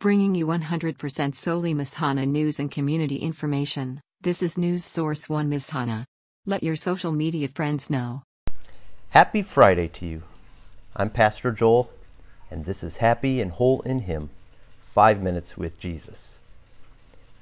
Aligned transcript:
Bringing 0.00 0.34
you 0.34 0.46
100% 0.46 1.34
solely 1.34 1.74
Michiana 1.74 2.26
news 2.26 2.58
and 2.58 2.70
community 2.70 3.16
information. 3.16 4.00
This 4.22 4.42
is 4.42 4.56
News 4.56 4.82
Source 4.82 5.28
1 5.28 5.50
Michiana. 5.50 6.04
Let 6.46 6.62
your 6.62 6.74
social 6.74 7.12
media 7.12 7.48
friends 7.48 7.90
know. 7.90 8.22
Happy 9.10 9.42
Friday 9.42 9.88
to 9.88 10.06
you. 10.06 10.22
I'm 10.96 11.10
Pastor 11.10 11.52
Joel, 11.52 11.90
and 12.50 12.64
this 12.64 12.82
is 12.82 12.96
Happy 12.96 13.42
and 13.42 13.50
Whole 13.50 13.82
in 13.82 14.00
Him 14.00 14.30
5 14.94 15.20
Minutes 15.20 15.58
with 15.58 15.78
Jesus. 15.78 16.38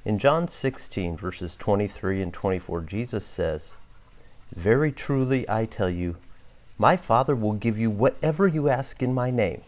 In 0.05 0.19
John 0.19 0.49
16, 0.49 1.17
verses 1.17 1.55
23 1.55 2.21
and 2.21 2.35
24, 2.35 2.81
Jesus 2.81 3.25
says, 3.25 3.75
Very 4.53 4.91
truly 4.91 5.49
I 5.49 5.65
tell 5.65 5.91
you, 5.91 6.17
my 6.77 6.97
Father 6.97 7.37
will 7.37 7.53
give 7.53 7.79
you 7.79 7.89
whatever 7.89 8.49
you 8.49 8.69
ask 8.69 9.01
in 9.01 9.15
my 9.15 9.31
name. 9.31 9.63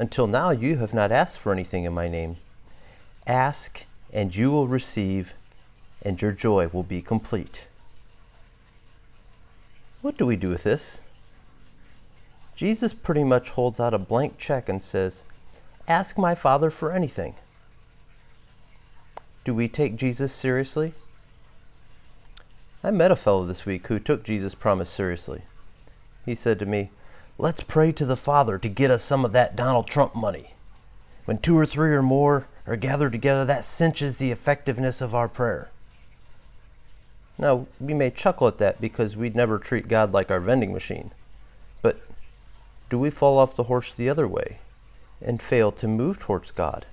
Until 0.00 0.26
now 0.26 0.48
you 0.48 0.78
have 0.78 0.94
not 0.94 1.12
asked 1.12 1.38
for 1.38 1.52
anything 1.52 1.84
in 1.84 1.92
my 1.92 2.08
name. 2.08 2.38
Ask, 3.26 3.84
and 4.10 4.34
you 4.34 4.50
will 4.50 4.66
receive, 4.66 5.34
and 6.00 6.20
your 6.22 6.32
joy 6.32 6.68
will 6.68 6.82
be 6.82 7.02
complete. 7.02 7.66
What 10.00 10.16
do 10.16 10.24
we 10.24 10.36
do 10.36 10.48
with 10.48 10.62
this? 10.62 11.00
Jesus 12.56 12.94
pretty 12.94 13.24
much 13.24 13.50
holds 13.50 13.78
out 13.78 13.92
a 13.92 13.98
blank 13.98 14.38
check 14.38 14.70
and 14.70 14.82
says, 14.82 15.22
Ask 15.86 16.16
my 16.16 16.34
Father 16.34 16.70
for 16.70 16.92
anything. 16.92 17.34
Do 19.44 19.54
we 19.54 19.68
take 19.68 19.96
Jesus 19.96 20.32
seriously? 20.32 20.94
I 22.82 22.90
met 22.90 23.10
a 23.10 23.16
fellow 23.16 23.44
this 23.44 23.66
week 23.66 23.86
who 23.88 23.98
took 23.98 24.24
Jesus' 24.24 24.54
promise 24.54 24.88
seriously. 24.88 25.42
He 26.24 26.34
said 26.34 26.58
to 26.60 26.64
me, 26.64 26.90
Let's 27.40 27.62
pray 27.62 27.90
to 27.92 28.04
the 28.04 28.18
Father 28.18 28.58
to 28.58 28.68
get 28.68 28.90
us 28.90 29.02
some 29.02 29.24
of 29.24 29.32
that 29.32 29.56
Donald 29.56 29.86
Trump 29.86 30.14
money. 30.14 30.52
When 31.24 31.38
two 31.38 31.56
or 31.56 31.64
three 31.64 31.94
or 31.94 32.02
more 32.02 32.48
are 32.66 32.76
gathered 32.76 33.12
together, 33.12 33.46
that 33.46 33.64
cinches 33.64 34.18
the 34.18 34.30
effectiveness 34.30 35.00
of 35.00 35.14
our 35.14 35.26
prayer. 35.26 35.70
Now, 37.38 37.66
we 37.80 37.94
may 37.94 38.10
chuckle 38.10 38.46
at 38.46 38.58
that 38.58 38.78
because 38.78 39.16
we'd 39.16 39.34
never 39.34 39.58
treat 39.58 39.88
God 39.88 40.12
like 40.12 40.30
our 40.30 40.38
vending 40.38 40.74
machine. 40.74 41.12
But 41.80 42.02
do 42.90 42.98
we 42.98 43.08
fall 43.08 43.38
off 43.38 43.56
the 43.56 43.64
horse 43.64 43.94
the 43.94 44.10
other 44.10 44.28
way 44.28 44.58
and 45.22 45.40
fail 45.40 45.72
to 45.72 45.88
move 45.88 46.18
towards 46.18 46.50
God, 46.50 46.84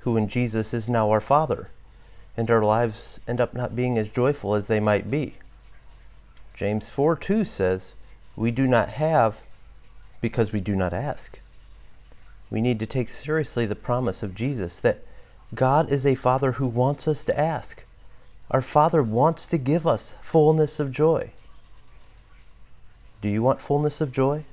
who 0.00 0.16
in 0.16 0.26
Jesus 0.26 0.74
is 0.74 0.88
now 0.88 1.12
our 1.12 1.20
Father, 1.20 1.68
and 2.36 2.50
our 2.50 2.64
lives 2.64 3.20
end 3.28 3.40
up 3.40 3.54
not 3.54 3.76
being 3.76 3.96
as 3.98 4.08
joyful 4.08 4.56
as 4.56 4.66
they 4.66 4.80
might 4.80 5.08
be? 5.12 5.36
James 6.56 6.88
4 6.88 7.14
2 7.14 7.44
says, 7.44 7.92
We 8.34 8.50
do 8.50 8.66
not 8.66 8.88
have 8.88 9.36
because 10.22 10.52
we 10.52 10.60
do 10.62 10.74
not 10.74 10.94
ask. 10.94 11.40
We 12.48 12.62
need 12.62 12.78
to 12.78 12.86
take 12.86 13.10
seriously 13.10 13.66
the 13.66 13.74
promise 13.74 14.22
of 14.22 14.34
Jesus 14.34 14.78
that 14.78 15.04
God 15.54 15.90
is 15.92 16.06
a 16.06 16.14
Father 16.14 16.52
who 16.52 16.66
wants 16.66 17.06
us 17.06 17.24
to 17.24 17.38
ask. 17.38 17.84
Our 18.50 18.62
Father 18.62 19.02
wants 19.02 19.46
to 19.48 19.58
give 19.58 19.86
us 19.86 20.14
fullness 20.22 20.80
of 20.80 20.92
joy. 20.92 21.32
Do 23.20 23.28
you 23.28 23.42
want 23.42 23.60
fullness 23.60 24.00
of 24.00 24.12
joy? 24.12 24.44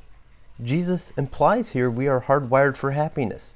Jesus 0.62 1.14
implies 1.16 1.72
here 1.72 1.90
we 1.90 2.08
are 2.08 2.22
hardwired 2.22 2.75
for 2.75 2.92
happiness. 2.92 3.53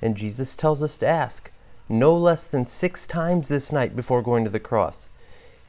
And 0.00 0.16
Jesus 0.16 0.56
tells 0.56 0.82
us 0.82 0.96
to 0.98 1.06
ask 1.06 1.50
no 1.88 2.16
less 2.16 2.44
than 2.44 2.66
six 2.66 3.06
times 3.06 3.48
this 3.48 3.72
night 3.72 3.96
before 3.96 4.22
going 4.22 4.44
to 4.44 4.50
the 4.50 4.60
cross. 4.60 5.08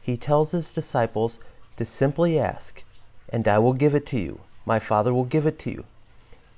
He 0.02 0.16
tells 0.16 0.52
his 0.52 0.72
disciples 0.72 1.40
to 1.78 1.86
simply 1.86 2.40
ask, 2.40 2.84
and 3.30 3.48
I 3.48 3.58
will 3.60 3.74
give 3.74 3.96
it 3.96 4.06
to 4.08 4.20
you. 4.20 4.42
My 4.72 4.80
Father 4.80 5.14
will 5.14 5.26
give 5.26 5.46
it 5.46 5.60
to 5.60 5.70
you. 5.70 5.84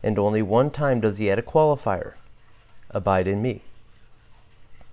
And 0.03 0.19
only 0.19 0.43
one 0.43 0.69
time 0.69 1.01
does 1.01 1.17
he 1.17 1.31
add 1.31 1.39
a 1.39 1.41
qualifier 1.41 2.13
Abide 2.91 3.27
in 3.27 3.41
me. 3.41 3.63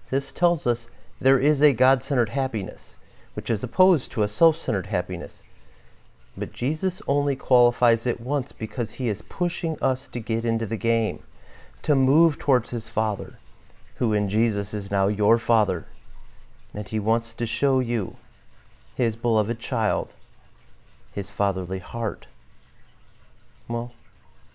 This 0.09 0.33
tells 0.33 0.67
us 0.67 0.89
there 1.21 1.39
is 1.39 1.61
a 1.61 1.75
God 1.75 2.03
centered 2.03 2.31
happiness, 2.31 2.97
which 3.35 3.51
is 3.51 3.63
opposed 3.63 4.11
to 4.13 4.23
a 4.23 4.27
self 4.27 4.57
centered 4.57 4.87
happiness. 4.87 5.43
But 6.35 6.55
Jesus 6.55 7.03
only 7.07 7.37
qualifies 7.37 8.07
it 8.07 8.23
once 8.23 8.53
because 8.53 8.93
he 8.93 9.11
is 9.11 9.21
pushing 9.21 9.77
us 9.83 10.09
to 10.09 10.19
get 10.19 10.47
into 10.47 10.65
the 10.65 10.79
game, 10.79 11.23
to 11.83 11.95
move 11.95 12.39
towards 12.39 12.71
his 12.71 12.89
Father, 12.89 13.39
who 13.97 14.15
in 14.15 14.31
Jesus 14.31 14.73
is 14.73 14.91
now 14.91 15.09
your 15.09 15.37
Father. 15.37 15.85
And 16.73 16.89
he 16.89 16.99
wants 16.99 17.35
to 17.35 17.45
show 17.45 17.81
you, 17.81 18.17
his 18.95 19.15
beloved 19.15 19.59
child, 19.59 20.15
his 21.13 21.29
fatherly 21.29 21.81
heart. 21.81 22.27
Well, 23.71 23.93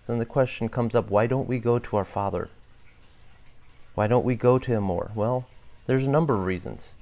then 0.06 0.18
the 0.18 0.26
question 0.26 0.68
comes 0.68 0.94
up 0.94 1.08
why 1.08 1.26
don't 1.26 1.48
we 1.48 1.58
go 1.58 1.78
to 1.78 1.96
our 1.96 2.04
Father? 2.04 2.50
Why 3.94 4.06
don't 4.06 4.26
we 4.26 4.34
go 4.34 4.58
to 4.58 4.72
Him 4.72 4.82
more? 4.82 5.10
Well, 5.14 5.46
there's 5.86 6.06
a 6.06 6.10
number 6.10 6.34
of 6.34 6.44
reasons. 6.44 6.96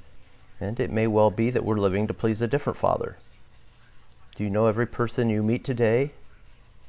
And 0.60 0.78
it 0.78 0.92
may 0.92 1.08
well 1.08 1.32
be 1.32 1.50
that 1.50 1.64
we're 1.64 1.80
living 1.80 2.06
to 2.06 2.14
please 2.14 2.40
a 2.40 2.46
different 2.46 2.78
Father. 2.78 3.16
Do 4.36 4.44
you 4.44 4.50
know 4.50 4.66
every 4.66 4.86
person 4.86 5.28
you 5.28 5.42
meet 5.42 5.64
today 5.64 6.12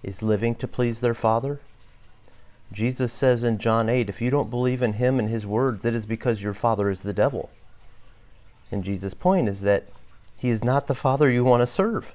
is 0.03 0.21
living 0.21 0.53
to 0.55 0.67
please 0.67 0.99
their 0.99 1.15
Father? 1.15 1.59
Jesus 2.71 3.11
says 3.11 3.43
in 3.43 3.57
John 3.57 3.89
8, 3.89 4.07
if 4.07 4.21
you 4.21 4.29
don't 4.29 4.51
believe 4.51 4.83
in 4.83 4.93
Him 4.93 5.17
and 5.17 5.29
His 5.29 5.47
words, 5.47 5.85
it 5.85 5.95
is 5.95 6.05
because 6.05 6.43
your 6.43 6.53
Father 6.53 6.91
is 6.91 7.01
the 7.01 7.13
devil. 7.13 7.49
And 8.71 8.83
Jesus' 8.83 9.15
point 9.15 9.49
is 9.49 9.61
that 9.61 9.85
He 10.37 10.49
is 10.49 10.63
not 10.63 10.85
the 10.85 10.93
Father 10.93 11.31
you 11.31 11.43
want 11.43 11.61
to 11.61 11.67
serve. 11.67 12.13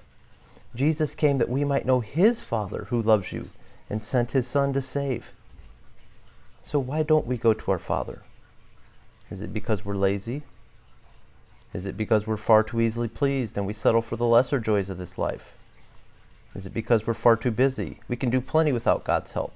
Jesus 0.74 1.14
came 1.14 1.38
that 1.38 1.48
we 1.48 1.64
might 1.64 1.86
know 1.86 2.00
his 2.00 2.40
Father 2.40 2.86
who 2.90 3.02
loves 3.02 3.32
you 3.32 3.50
and 3.88 4.04
sent 4.04 4.32
his 4.32 4.46
Son 4.46 4.72
to 4.72 4.80
save. 4.80 5.32
So 6.62 6.78
why 6.78 7.02
don't 7.02 7.26
we 7.26 7.36
go 7.36 7.52
to 7.52 7.70
our 7.70 7.78
Father? 7.78 8.22
Is 9.30 9.42
it 9.42 9.52
because 9.52 9.84
we're 9.84 9.96
lazy? 9.96 10.42
Is 11.72 11.86
it 11.86 11.96
because 11.96 12.26
we're 12.26 12.36
far 12.36 12.62
too 12.62 12.80
easily 12.80 13.08
pleased 13.08 13.56
and 13.56 13.66
we 13.66 13.72
settle 13.72 14.02
for 14.02 14.16
the 14.16 14.26
lesser 14.26 14.58
joys 14.58 14.90
of 14.90 14.98
this 14.98 15.18
life? 15.18 15.52
Is 16.54 16.66
it 16.66 16.74
because 16.74 17.06
we're 17.06 17.14
far 17.14 17.36
too 17.36 17.50
busy? 17.50 18.00
We 18.08 18.16
can 18.16 18.30
do 18.30 18.40
plenty 18.40 18.72
without 18.72 19.04
God's 19.04 19.32
help. 19.32 19.52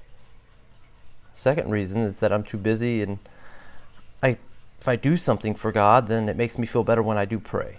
Second 1.32 1.70
reason 1.70 1.98
is 1.98 2.18
that 2.18 2.32
I'm 2.32 2.44
too 2.44 2.58
busy 2.58 3.02
and 3.02 3.18
I 4.22 4.38
if 4.80 4.88
I 4.88 4.96
do 4.96 5.16
something 5.16 5.54
for 5.54 5.72
God, 5.72 6.08
then 6.08 6.28
it 6.28 6.36
makes 6.36 6.58
me 6.58 6.66
feel 6.66 6.84
better 6.84 7.02
when 7.02 7.16
I 7.16 7.24
do 7.24 7.40
pray. 7.40 7.78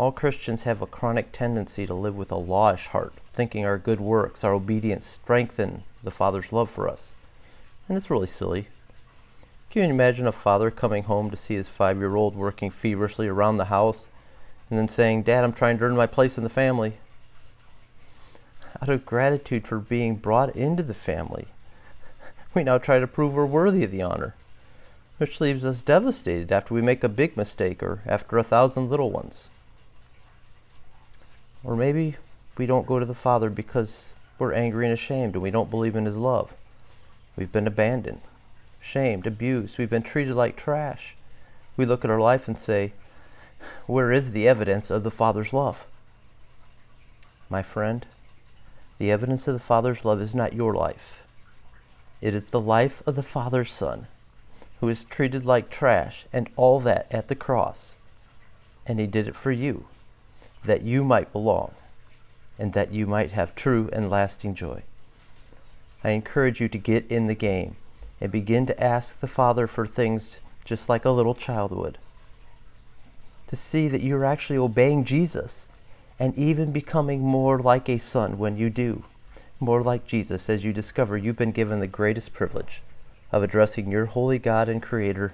All 0.00 0.12
Christians 0.12 0.62
have 0.62 0.80
a 0.80 0.86
chronic 0.86 1.30
tendency 1.30 1.86
to 1.86 1.92
live 1.92 2.16
with 2.16 2.32
a 2.32 2.36
lawish 2.36 2.86
heart, 2.86 3.12
thinking 3.34 3.66
our 3.66 3.76
good 3.76 4.00
works, 4.00 4.42
our 4.42 4.54
obedience 4.54 5.04
strengthen 5.04 5.82
the 6.02 6.10
Father's 6.10 6.54
love 6.54 6.70
for 6.70 6.88
us. 6.88 7.16
And 7.86 7.98
it's 7.98 8.08
really 8.08 8.26
silly. 8.26 8.68
Can 9.68 9.82
you 9.82 9.90
imagine 9.90 10.26
a 10.26 10.32
father 10.32 10.70
coming 10.70 11.02
home 11.02 11.30
to 11.30 11.36
see 11.36 11.54
his 11.54 11.68
five 11.68 11.98
year 11.98 12.16
old 12.16 12.34
working 12.34 12.70
feverishly 12.70 13.28
around 13.28 13.58
the 13.58 13.66
house 13.66 14.08
and 14.70 14.78
then 14.78 14.88
saying, 14.88 15.24
Dad, 15.24 15.44
I'm 15.44 15.52
trying 15.52 15.76
to 15.76 15.84
earn 15.84 15.96
my 15.96 16.06
place 16.06 16.38
in 16.38 16.44
the 16.44 16.48
family? 16.48 16.94
Out 18.80 18.88
of 18.88 19.04
gratitude 19.04 19.66
for 19.66 19.80
being 19.80 20.16
brought 20.16 20.56
into 20.56 20.82
the 20.82 20.94
family, 20.94 21.48
we 22.54 22.64
now 22.64 22.78
try 22.78 23.00
to 23.00 23.06
prove 23.06 23.34
we're 23.34 23.44
worthy 23.44 23.84
of 23.84 23.90
the 23.90 24.00
honor, 24.00 24.34
which 25.18 25.42
leaves 25.42 25.62
us 25.62 25.82
devastated 25.82 26.50
after 26.50 26.72
we 26.72 26.80
make 26.80 27.04
a 27.04 27.08
big 27.10 27.36
mistake 27.36 27.82
or 27.82 28.00
after 28.06 28.38
a 28.38 28.42
thousand 28.42 28.88
little 28.88 29.10
ones. 29.10 29.50
Or 31.62 31.76
maybe 31.76 32.16
we 32.56 32.66
don't 32.66 32.86
go 32.86 32.98
to 32.98 33.06
the 33.06 33.14
Father 33.14 33.50
because 33.50 34.14
we're 34.38 34.54
angry 34.54 34.86
and 34.86 34.92
ashamed 34.92 35.34
and 35.34 35.42
we 35.42 35.50
don't 35.50 35.70
believe 35.70 35.94
in 35.94 36.06
His 36.06 36.16
love. 36.16 36.54
We've 37.36 37.52
been 37.52 37.66
abandoned, 37.66 38.22
shamed, 38.80 39.26
abused. 39.26 39.78
We've 39.78 39.90
been 39.90 40.02
treated 40.02 40.34
like 40.34 40.56
trash. 40.56 41.14
We 41.76 41.86
look 41.86 42.04
at 42.04 42.10
our 42.10 42.20
life 42.20 42.48
and 42.48 42.58
say, 42.58 42.92
Where 43.86 44.10
is 44.10 44.32
the 44.32 44.48
evidence 44.48 44.90
of 44.90 45.04
the 45.04 45.10
Father's 45.10 45.52
love? 45.52 45.84
My 47.48 47.62
friend, 47.62 48.06
the 48.98 49.10
evidence 49.10 49.46
of 49.46 49.54
the 49.54 49.60
Father's 49.60 50.04
love 50.04 50.20
is 50.20 50.34
not 50.34 50.54
your 50.54 50.74
life. 50.74 51.22
It 52.20 52.34
is 52.34 52.44
the 52.44 52.60
life 52.60 53.02
of 53.06 53.16
the 53.16 53.22
Father's 53.22 53.72
Son, 53.72 54.06
who 54.80 54.88
is 54.88 55.04
treated 55.04 55.44
like 55.44 55.70
trash 55.70 56.26
and 56.32 56.48
all 56.56 56.80
that 56.80 57.06
at 57.10 57.28
the 57.28 57.34
cross. 57.34 57.96
And 58.86 58.98
He 58.98 59.06
did 59.06 59.28
it 59.28 59.36
for 59.36 59.52
you 59.52 59.86
that 60.64 60.82
you 60.82 61.04
might 61.04 61.32
belong 61.32 61.72
and 62.58 62.72
that 62.74 62.92
you 62.92 63.06
might 63.06 63.32
have 63.32 63.54
true 63.54 63.88
and 63.92 64.10
lasting 64.10 64.54
joy. 64.54 64.82
I 66.04 66.10
encourage 66.10 66.60
you 66.60 66.68
to 66.68 66.78
get 66.78 67.06
in 67.10 67.26
the 67.26 67.34
game 67.34 67.76
and 68.20 68.30
begin 68.30 68.66
to 68.66 68.82
ask 68.82 69.18
the 69.18 69.26
Father 69.26 69.66
for 69.66 69.86
things 69.86 70.40
just 70.64 70.88
like 70.88 71.04
a 71.04 71.10
little 71.10 71.34
child 71.34 71.72
would. 71.72 71.98
To 73.48 73.56
see 73.56 73.88
that 73.88 74.02
you're 74.02 74.24
actually 74.24 74.58
obeying 74.58 75.04
Jesus 75.04 75.66
and 76.18 76.36
even 76.36 76.70
becoming 76.70 77.20
more 77.22 77.58
like 77.58 77.88
a 77.88 77.98
son 77.98 78.38
when 78.38 78.58
you 78.58 78.68
do, 78.68 79.04
more 79.58 79.82
like 79.82 80.06
Jesus 80.06 80.50
as 80.50 80.64
you 80.64 80.72
discover 80.72 81.16
you've 81.16 81.36
been 81.36 81.52
given 81.52 81.80
the 81.80 81.86
greatest 81.86 82.34
privilege 82.34 82.82
of 83.32 83.42
addressing 83.42 83.90
your 83.90 84.06
holy 84.06 84.38
God 84.38 84.68
and 84.68 84.82
Creator 84.82 85.32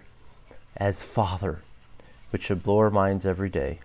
as 0.76 1.02
Father, 1.02 1.62
which 2.30 2.44
should 2.44 2.62
blow 2.62 2.78
our 2.78 2.90
minds 2.90 3.26
every 3.26 3.50
day 3.50 3.80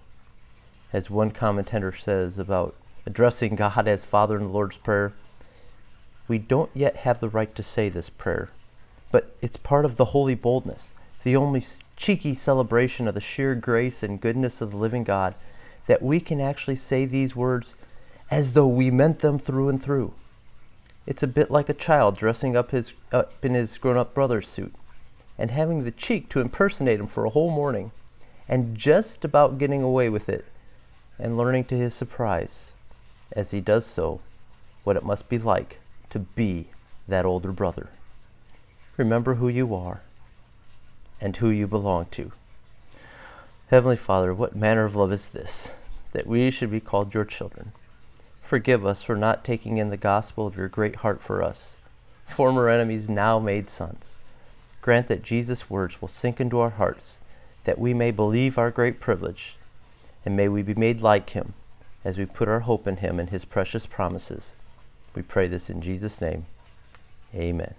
as 0.93 1.09
one 1.09 1.31
commentator 1.31 1.95
says 1.95 2.37
about 2.39 2.75
addressing 3.05 3.55
God 3.55 3.87
as 3.87 4.05
Father 4.05 4.37
in 4.37 4.43
the 4.43 4.49
Lord's 4.49 4.77
Prayer, 4.77 5.13
we 6.27 6.37
don't 6.37 6.71
yet 6.73 6.97
have 6.97 7.19
the 7.19 7.29
right 7.29 7.53
to 7.55 7.63
say 7.63 7.89
this 7.89 8.09
prayer 8.09 8.49
but 9.11 9.35
it's 9.41 9.57
part 9.57 9.85
of 9.85 9.97
the 9.97 10.05
holy 10.05 10.35
boldness, 10.35 10.93
the 11.23 11.35
only 11.35 11.63
cheeky 11.97 12.33
celebration 12.33 13.07
of 13.07 13.13
the 13.13 13.21
sheer 13.21 13.53
grace 13.53 14.01
and 14.01 14.21
goodness 14.21 14.61
of 14.61 14.71
the 14.71 14.77
living 14.77 15.03
God, 15.03 15.35
that 15.87 16.01
we 16.01 16.19
can 16.19 16.39
actually 16.39 16.77
say 16.77 17.05
these 17.05 17.35
words 17.35 17.75
as 18.31 18.53
though 18.53 18.67
we 18.67 18.89
meant 18.89 19.19
them 19.19 19.37
through 19.37 19.67
and 19.67 19.83
through. 19.83 20.13
It's 21.05 21.23
a 21.23 21.27
bit 21.27 21.51
like 21.51 21.67
a 21.67 21.73
child 21.73 22.17
dressing 22.17 22.55
up, 22.55 22.71
his, 22.71 22.93
up 23.11 23.43
in 23.43 23.53
his 23.53 23.77
grown 23.77 23.97
up 23.97 24.13
brother's 24.13 24.47
suit 24.47 24.73
and 25.37 25.51
having 25.51 25.83
the 25.83 25.91
cheek 25.91 26.29
to 26.29 26.39
impersonate 26.39 26.99
him 26.99 27.07
for 27.07 27.25
a 27.25 27.31
whole 27.31 27.51
morning 27.51 27.91
and 28.47 28.77
just 28.77 29.25
about 29.25 29.57
getting 29.57 29.83
away 29.83 30.07
with 30.07 30.29
it 30.29 30.45
and 31.21 31.37
learning 31.37 31.65
to 31.65 31.77
his 31.77 31.93
surprise 31.93 32.71
as 33.31 33.51
he 33.51 33.61
does 33.61 33.85
so 33.85 34.19
what 34.83 34.97
it 34.97 35.05
must 35.05 35.29
be 35.29 35.37
like 35.37 35.79
to 36.09 36.19
be 36.19 36.67
that 37.07 37.25
older 37.25 37.51
brother. 37.51 37.89
Remember 38.97 39.35
who 39.35 39.47
you 39.47 39.73
are 39.75 40.01
and 41.21 41.37
who 41.37 41.49
you 41.49 41.67
belong 41.67 42.07
to. 42.11 42.31
Heavenly 43.69 43.95
Father, 43.95 44.33
what 44.33 44.55
manner 44.55 44.83
of 44.83 44.95
love 44.95 45.13
is 45.13 45.27
this, 45.27 45.69
that 46.11 46.27
we 46.27 46.51
should 46.51 46.71
be 46.71 46.79
called 46.79 47.13
your 47.13 47.23
children? 47.23 47.71
Forgive 48.41 48.85
us 48.85 49.01
for 49.01 49.15
not 49.15 49.45
taking 49.45 49.77
in 49.77 49.91
the 49.91 49.97
gospel 49.97 50.45
of 50.45 50.57
your 50.57 50.67
great 50.67 50.97
heart 50.97 51.21
for 51.21 51.41
us, 51.41 51.77
former 52.27 52.67
enemies 52.67 53.07
now 53.07 53.39
made 53.39 53.69
sons. 53.69 54.15
Grant 54.81 55.07
that 55.07 55.23
Jesus' 55.23 55.69
words 55.69 56.01
will 56.01 56.09
sink 56.09 56.41
into 56.41 56.59
our 56.59 56.71
hearts, 56.71 57.19
that 57.63 57.79
we 57.79 57.93
may 57.93 58.11
believe 58.11 58.57
our 58.57 58.71
great 58.71 58.99
privilege, 58.99 59.55
and 60.25 60.35
may 60.35 60.47
we 60.47 60.61
be 60.61 60.73
made 60.73 61.01
like 61.01 61.31
him 61.31 61.53
as 62.03 62.17
we 62.17 62.25
put 62.25 62.47
our 62.47 62.61
hope 62.61 62.87
in 62.87 62.97
him 62.97 63.19
and 63.19 63.29
his 63.29 63.45
precious 63.45 63.85
promises. 63.85 64.53
We 65.15 65.21
pray 65.21 65.47
this 65.47 65.69
in 65.69 65.81
Jesus' 65.81 66.21
name. 66.21 66.45
Amen. 67.35 67.75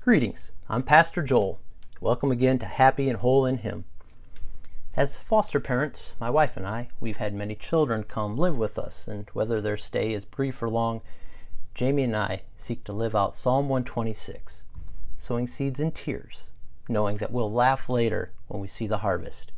Greetings. 0.00 0.52
I'm 0.68 0.82
Pastor 0.82 1.22
Joel. 1.22 1.58
Welcome 2.00 2.30
again 2.30 2.58
to 2.58 2.66
Happy 2.66 3.08
and 3.08 3.20
Whole 3.20 3.46
in 3.46 3.58
Him. 3.58 3.84
As 4.96 5.18
foster 5.18 5.60
parents, 5.60 6.14
my 6.20 6.28
wife 6.28 6.56
and 6.56 6.66
I, 6.66 6.88
we've 7.00 7.16
had 7.16 7.32
many 7.32 7.54
children 7.54 8.04
come 8.04 8.36
live 8.36 8.56
with 8.56 8.78
us, 8.78 9.08
and 9.08 9.28
whether 9.32 9.60
their 9.60 9.78
stay 9.78 10.12
is 10.12 10.26
brief 10.26 10.62
or 10.62 10.68
long, 10.68 11.00
Jamie 11.74 12.02
and 12.02 12.14
I 12.14 12.42
seek 12.58 12.84
to 12.84 12.92
live 12.92 13.16
out 13.16 13.34
Psalm 13.34 13.68
126, 13.68 14.64
sowing 15.16 15.46
seeds 15.46 15.80
in 15.80 15.90
tears, 15.90 16.50
knowing 16.88 17.16
that 17.16 17.32
we'll 17.32 17.50
laugh 17.50 17.88
later 17.88 18.30
when 18.48 18.60
we 18.60 18.68
see 18.68 18.86
the 18.86 18.98
harvest. 18.98 19.52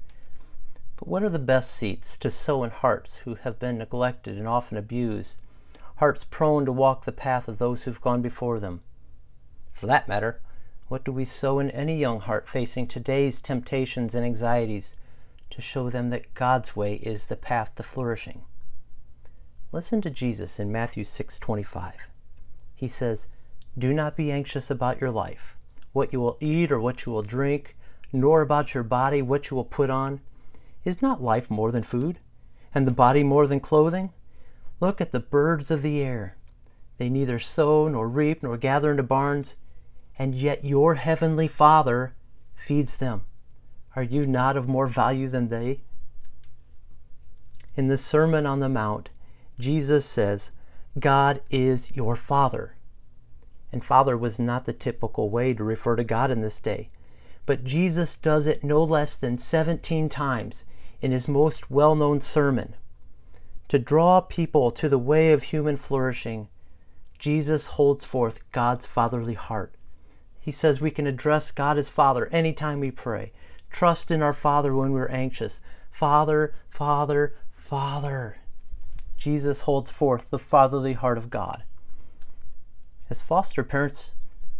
But 0.97 1.09
what 1.09 1.23
are 1.23 1.29
the 1.29 1.39
best 1.39 1.73
seeds 1.73 2.17
to 2.19 2.31
sow 2.31 2.65
in 2.65 2.71
hearts 2.71 3.19
who 3.19 3.35
have 3.35 3.59
been 3.59 3.79
neglected 3.79 4.39
and 4.39 4.49
often 4.49 4.79
abused, 4.79 5.39
hearts 5.97 6.25
prone 6.25 6.65
to 6.65 6.73
walk 6.73 7.05
the 7.05 7.13
path 7.13 7.49
of 7.49 7.59
those 7.59 7.83
who've 7.83 8.01
gone 8.01 8.23
before 8.23 8.59
them? 8.59 8.83
For 9.73 9.87
that 9.87 10.09
matter, 10.09 10.41
what 10.89 11.05
do 11.05 11.13
we 11.13 11.25
sow 11.25 11.59
in 11.59 11.71
any 11.71 11.99
young 11.99 12.21
heart 12.21 12.49
facing 12.49 12.87
today's 12.87 13.41
temptations 13.41 14.15
and 14.15 14.25
anxieties 14.25 14.95
to 15.51 15.61
show 15.61 15.91
them 15.91 16.11
that 16.11 16.33
God's 16.35 16.75
way 16.75 16.95
is 16.95 17.27
the 17.27 17.37
path 17.37 17.75
to 17.77 17.83
flourishing? 17.83 18.43
Listen 19.73 20.01
to 20.01 20.11
Jesus 20.11 20.59
in 20.59 20.73
Matthew 20.73 21.05
6:25. 21.05 22.09
He 22.75 22.89
says, 22.89 23.27
"Do 23.77 23.93
not 23.93 24.17
be 24.17 24.33
anxious 24.33 24.71
about 24.71 25.01
your 25.01 25.11
life, 25.11 25.57
what 25.93 26.13
you 26.13 26.21
will 26.21 26.39
eat 26.41 26.71
or 26.71 26.81
what 26.81 27.05
you 27.05 27.13
will 27.13 27.23
drink, 27.23 27.77
nor 28.13 28.41
about 28.41 28.75
your 28.75 28.85
body 28.85 29.21
what 29.21 29.51
you 29.51 29.57
will 29.57 29.65
put 29.65 29.91
on. 29.91 30.21
Is 30.87 31.03
not 31.03 31.21
life 31.21 31.50
more 31.50 31.73
than 31.73 31.83
food, 31.83 32.21
and 32.73 32.87
the 32.87 32.94
body 32.94 33.25
more 33.25 33.49
than 33.49 33.59
clothing? 33.59 34.12
Look 34.79 35.00
at 35.00 35.11
the 35.11 35.19
birds 35.19 35.73
of 35.73 35.83
the 35.83 36.00
air. 36.00 36.37
They 36.97 37.09
neither 37.09 37.41
sow 37.41 37.88
nor 37.88 38.09
reap 38.09 38.41
nor 38.41 38.56
gather 38.56 38.93
into 38.93 39.03
barns, 39.03 39.56
and 40.17 40.33
yet 40.33 40.65
your 40.65 40.94
heavenly 40.94 41.49
Father 41.49 42.15
feeds 42.55 42.99
them. 42.99 43.23
Are 43.97 44.05
you 44.05 44.27
not 44.27 44.56
of 44.56 44.69
more 44.69 44.87
value 44.87 45.29
than 45.29 45.49
they? 45.49 45.81
In 47.75 47.88
the 47.88 47.99
Sermon 47.99 48.47
on 48.47 48.61
the 48.61 48.69
Mount, 48.69 49.09
Jesus 49.59 50.06
says, 50.06 50.53
God 51.00 51.41
is 51.50 51.97
your 51.97 52.15
Father. 52.15 52.77
And 53.73 53.85
Father 53.85 54.17
was 54.17 54.38
not 54.38 54.67
the 54.67 54.73
typical 54.73 55.31
way 55.31 55.53
to 55.53 55.65
refer 55.65 55.97
to 55.97 56.05
God 56.05 56.31
in 56.31 56.43
this 56.43 56.61
day, 56.61 56.91
but 57.44 57.65
Jesus 57.65 58.15
does 58.15 58.47
it 58.47 58.62
no 58.62 58.85
less 58.85 59.17
than 59.17 59.37
17 59.37 60.09
times 60.09 60.65
in 61.01 61.13
his 61.13 61.29
most 61.29 61.71
well 61.71 61.95
known 61.95 62.21
sermon. 62.21 62.75
To 63.69 63.79
draw 63.79 64.21
people 64.21 64.71
to 64.73 64.89
the 64.89 64.99
way 64.99 65.33
of 65.33 65.45
human 65.45 65.77
flourishing, 65.77 66.49
Jesus 67.19 67.67
holds 67.67 68.05
forth 68.05 68.41
God's 68.53 68.87
fatherly 68.87 69.35
heart 69.35 69.77
he 70.47 70.53
says 70.53 70.81
we 70.81 70.93
can 70.93 71.09
address 71.09 71.51
God 71.51 71.77
as 71.77 71.89
Father 71.89 72.29
anytime 72.29 72.79
we 72.79 72.93
pray. 72.93 73.33
Trust 73.69 74.13
in 74.13 74.23
our 74.23 74.33
Father 74.33 74.73
when 74.77 74.93
we're 74.93 75.09
anxious. 75.09 75.59
Father, 75.91 76.55
Father, 76.71 77.35
Father. 77.57 78.37
Jesus 79.17 79.63
holds 79.63 79.91
forth 79.91 80.31
the 80.31 80.39
fatherly 80.39 80.93
heart 80.93 81.19
of 81.19 81.31
God. 81.31 81.65
As 83.11 83.23
foster 83.23 83.65
parents, 83.65 84.13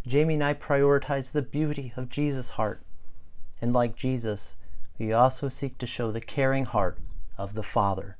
Jamie 0.05 0.35
and 0.35 0.43
I 0.43 0.55
prioritize 0.55 1.31
the 1.31 1.41
beauty 1.41 1.93
of 1.97 2.09
Jesus' 2.09 2.50
heart. 2.59 2.83
And 3.62 3.73
like 3.73 3.94
Jesus, 3.94 4.56
we 4.98 5.12
also 5.12 5.48
seek 5.48 5.78
to 5.78 5.87
show 5.87 6.10
the 6.10 6.20
caring 6.20 6.64
heart 6.64 6.98
of 7.37 7.54
the 7.54 7.62
Father. 7.62 8.16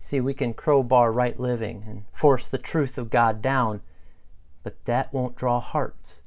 See, 0.00 0.20
we 0.20 0.34
can 0.34 0.54
crowbar 0.54 1.12
right 1.12 1.38
living 1.38 1.84
and 1.86 2.04
force 2.12 2.48
the 2.48 2.58
truth 2.58 2.96
of 2.96 3.10
God 3.10 3.42
down, 3.42 3.80
but 4.62 4.84
that 4.84 5.12
won't 5.12 5.36
draw 5.36 5.60
hearts 5.60 6.20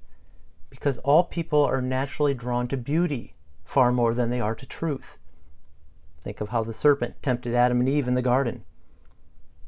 because 0.70 0.98
all 1.00 1.24
people 1.24 1.64
are 1.64 1.82
naturally 1.82 2.34
drawn 2.34 2.68
to 2.68 2.78
beauty 2.78 3.34
far 3.66 3.92
more 3.92 4.14
than 4.14 4.30
they 4.30 4.40
are 4.40 4.56
to 4.56 4.66
truth. 4.66 5.18
Think 6.22 6.42
of 6.42 6.50
how 6.50 6.64
the 6.64 6.74
serpent 6.74 7.22
tempted 7.22 7.56
Adam 7.56 7.80
and 7.80 7.90
Eve 7.90 8.08
in 8.08 8.16
the 8.16 8.22
garden. 8.22 8.64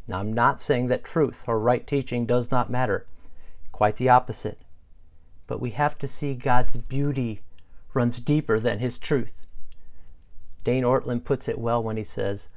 Now, 0.07 0.19
I'm 0.19 0.34
not 0.34 0.60
saying 0.60 0.88
that 0.88 1.04
truth 1.04 1.44
or 1.48 1.60
right 1.60 1.86
teaching 1.86 2.25
does 2.25 2.51
not 2.51 2.69
matter. 2.69 3.06
Quite 3.72 3.98
the 3.98 4.10
opposite. 4.10 4.60
But 5.48 5.62
we 5.62 5.72
have 5.72 5.98
to 6.00 6.07
see 6.07 6.34
God's 6.34 6.75
beauty 6.75 7.42
runs 7.94 8.19
deeper 8.19 8.60
than 8.60 8.80
his 8.80 8.98
truth. 8.98 9.34
Dane 10.63 10.84
Ortlund 10.84 11.24
puts 11.24 11.48
it 11.48 11.60
well 11.60 11.81
when 11.81 11.98
he 11.98 12.04
says, 12.04 12.50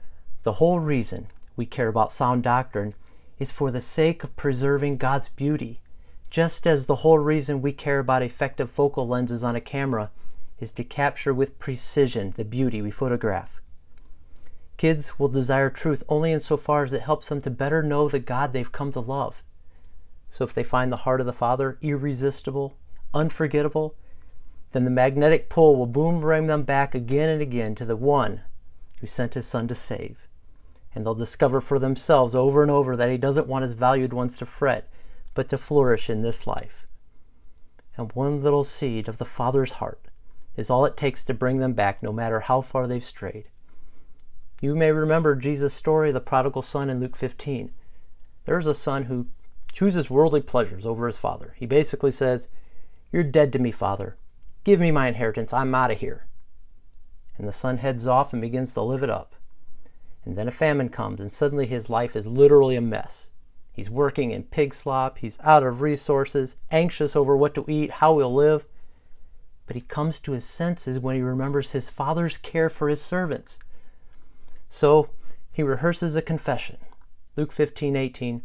The 0.43 0.55
whole 0.55 0.81
reason 0.81 1.29
we 1.56 1.67
care 1.67 1.89
about 1.89 2.12
sound 2.12 2.43
doctrine 2.43 2.95
is 3.39 3.53
for 3.53 3.71
the 3.71 3.81
sake 3.81 4.25
of 4.25 4.37
preserving 4.37 4.99
God's 4.99 5.29
beauty 5.29 5.81
just 6.35 6.67
as 6.67 6.87
the 6.87 6.97
whole 6.97 7.21
reason 7.21 7.62
we 7.62 7.71
care 7.71 8.01
about 8.01 8.21
effective 8.21 8.69
focal 8.69 9.06
lenses 9.06 9.45
on 9.45 9.55
a 9.55 9.61
camera 9.61 10.11
is 10.58 10.73
to 10.73 10.82
capture 10.82 11.32
with 11.32 11.61
precision 11.61 12.34
the 12.37 12.44
beauty 12.44 12.82
we 12.82 12.91
photograph. 12.91 13.61
Kids 14.77 15.17
will 15.17 15.29
desire 15.29 15.70
truth 15.70 16.03
only 16.08 16.32
insofar 16.32 16.82
as 16.82 16.93
it 16.93 17.03
helps 17.03 17.29
them 17.29 17.41
to 17.41 17.51
better 17.51 17.84
know 17.84 18.08
the 18.08 18.19
God 18.19 18.53
they've 18.53 18.73
come 18.73 18.91
to 18.91 18.99
love. 18.99 19.44
So 20.29 20.43
if 20.43 20.53
they 20.53 20.65
find 20.65 20.91
the 20.91 21.06
heart 21.06 21.20
of 21.20 21.27
the 21.27 21.32
Father 21.32 21.79
irresistible, 21.81 22.77
unforgettable, 23.15 23.94
then 24.75 24.85
the 24.85 24.91
magnetic 24.91 25.49
pull 25.49 25.77
will 25.77 25.87
boomerang 25.87 26.49
them 26.49 26.65
back 26.65 26.97
again 26.97 27.29
and 27.29 27.41
again 27.41 27.77
to 27.77 27.85
the 27.85 27.95
one 27.95 28.41
who 28.99 29.07
sent 29.07 29.35
his 29.35 29.47
Son 29.47 29.69
to 29.69 29.75
save. 29.75 30.29
And 30.93 31.07
they'll 31.07 31.15
discover 31.15 31.61
for 31.61 31.79
themselves 31.79 32.35
over 32.35 32.61
and 32.61 32.73
over 32.73 32.97
that 32.97 33.09
he 33.09 33.17
doesn't 33.17 33.47
want 33.47 33.63
his 33.63 33.75
valued 33.75 34.13
ones 34.13 34.37
to 34.39 34.47
fret 34.47 34.89
but 35.33 35.49
to 35.51 35.59
flourish 35.59 36.11
in 36.11 36.23
this 36.23 36.45
life. 36.45 36.89
And 37.97 38.11
one 38.15 38.43
little 38.43 38.65
seed 38.65 39.07
of 39.07 39.19
the 39.19 39.25
Father's 39.25 39.75
heart 39.75 40.09
is 40.57 40.71
all 40.71 40.85
it 40.85 40.97
takes 40.97 41.23
to 41.25 41.35
bring 41.35 41.59
them 41.59 41.75
back, 41.75 42.03
no 42.03 42.13
matter 42.13 42.41
how 42.41 42.61
far 42.61 42.89
they've 42.89 43.05
strayed. 43.05 43.45
You 44.61 44.75
may 44.75 44.91
remember 44.91 45.37
Jesus' 45.37 45.73
story 45.73 46.09
of 46.09 46.15
the 46.15 46.21
prodigal 46.21 46.63
son 46.63 46.91
in 46.91 46.99
Luke 46.99 47.17
15. 47.17 47.71
There's 48.45 48.67
a 48.67 48.75
son 48.75 49.05
who 49.05 49.29
chooses 49.73 50.11
worldly 50.11 50.41
pleasures 50.41 50.85
over 50.85 51.07
his 51.07 51.17
father. 51.17 51.55
He 51.59 51.67
basically 51.67 52.11
says, 52.11 52.49
You're 53.13 53.23
dead 53.23 53.53
to 53.53 53.61
me, 53.61 53.71
father. 53.71 54.17
Give 54.65 54.81
me 54.81 54.91
my 54.91 55.09
inheritance. 55.09 55.53
I'm 55.53 55.75
out 55.75 55.91
of 55.91 56.01
here. 56.01 56.27
And 57.37 57.47
the 57.47 57.53
son 57.53 57.79
heads 57.79 58.06
off 58.06 58.33
and 58.33 58.41
begins 58.41 58.73
to 58.75 58.81
live 58.81 59.03
it 59.03 59.11
up. 59.11 59.35
And 60.25 60.37
then 60.37 60.49
a 60.49 60.53
famine 60.53 60.89
comes, 60.89 61.21
and 61.21 61.33
suddenly 61.33 61.67
his 61.67 61.91
life 61.91 62.17
is 62.17 62.27
literally 62.27 62.77
a 62.77 62.81
mess. 62.81 63.29
He's 63.73 63.91
working 63.91 64.31
in 64.31 64.44
pig 64.44 64.73
slop. 64.73 65.19
He's 65.19 65.39
out 65.43 65.63
of 65.63 65.83
resources, 65.83 66.56
anxious 66.71 67.15
over 67.15 67.37
what 67.37 67.55
to 67.56 67.65
eat, 67.69 67.91
how 67.91 68.17
he'll 68.19 68.33
live. 68.33 68.65
But 69.67 69.77
he 69.77 69.83
comes 69.83 70.21
to 70.21 70.33
his 70.33 70.44
senses 70.44 70.99
when 70.99 71.17
he 71.17 71.23
remembers 71.23 71.73
his 71.73 71.91
father's 71.91 72.39
care 72.39 72.71
for 72.71 72.89
his 72.89 73.03
servants. 73.03 73.59
So 74.71 75.11
he 75.53 75.63
rehearses 75.63 76.17
a 76.17 76.23
confession. 76.23 76.79
Luke 77.37 77.53
15 77.53 77.97
18. 77.97 78.43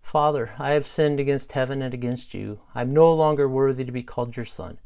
Father, 0.00 0.52
I 0.58 0.70
have 0.70 0.88
sinned 0.88 1.20
against 1.20 1.52
heaven 1.52 1.82
and 1.82 1.92
against 1.92 2.32
you. 2.32 2.60
I 2.74 2.80
am 2.82 2.94
no 2.94 3.12
longer 3.12 3.48
worthy 3.48 3.84
to 3.84 3.92
be 3.92 4.02
called 4.02 4.36
your 4.36 4.46
son. 4.46 4.78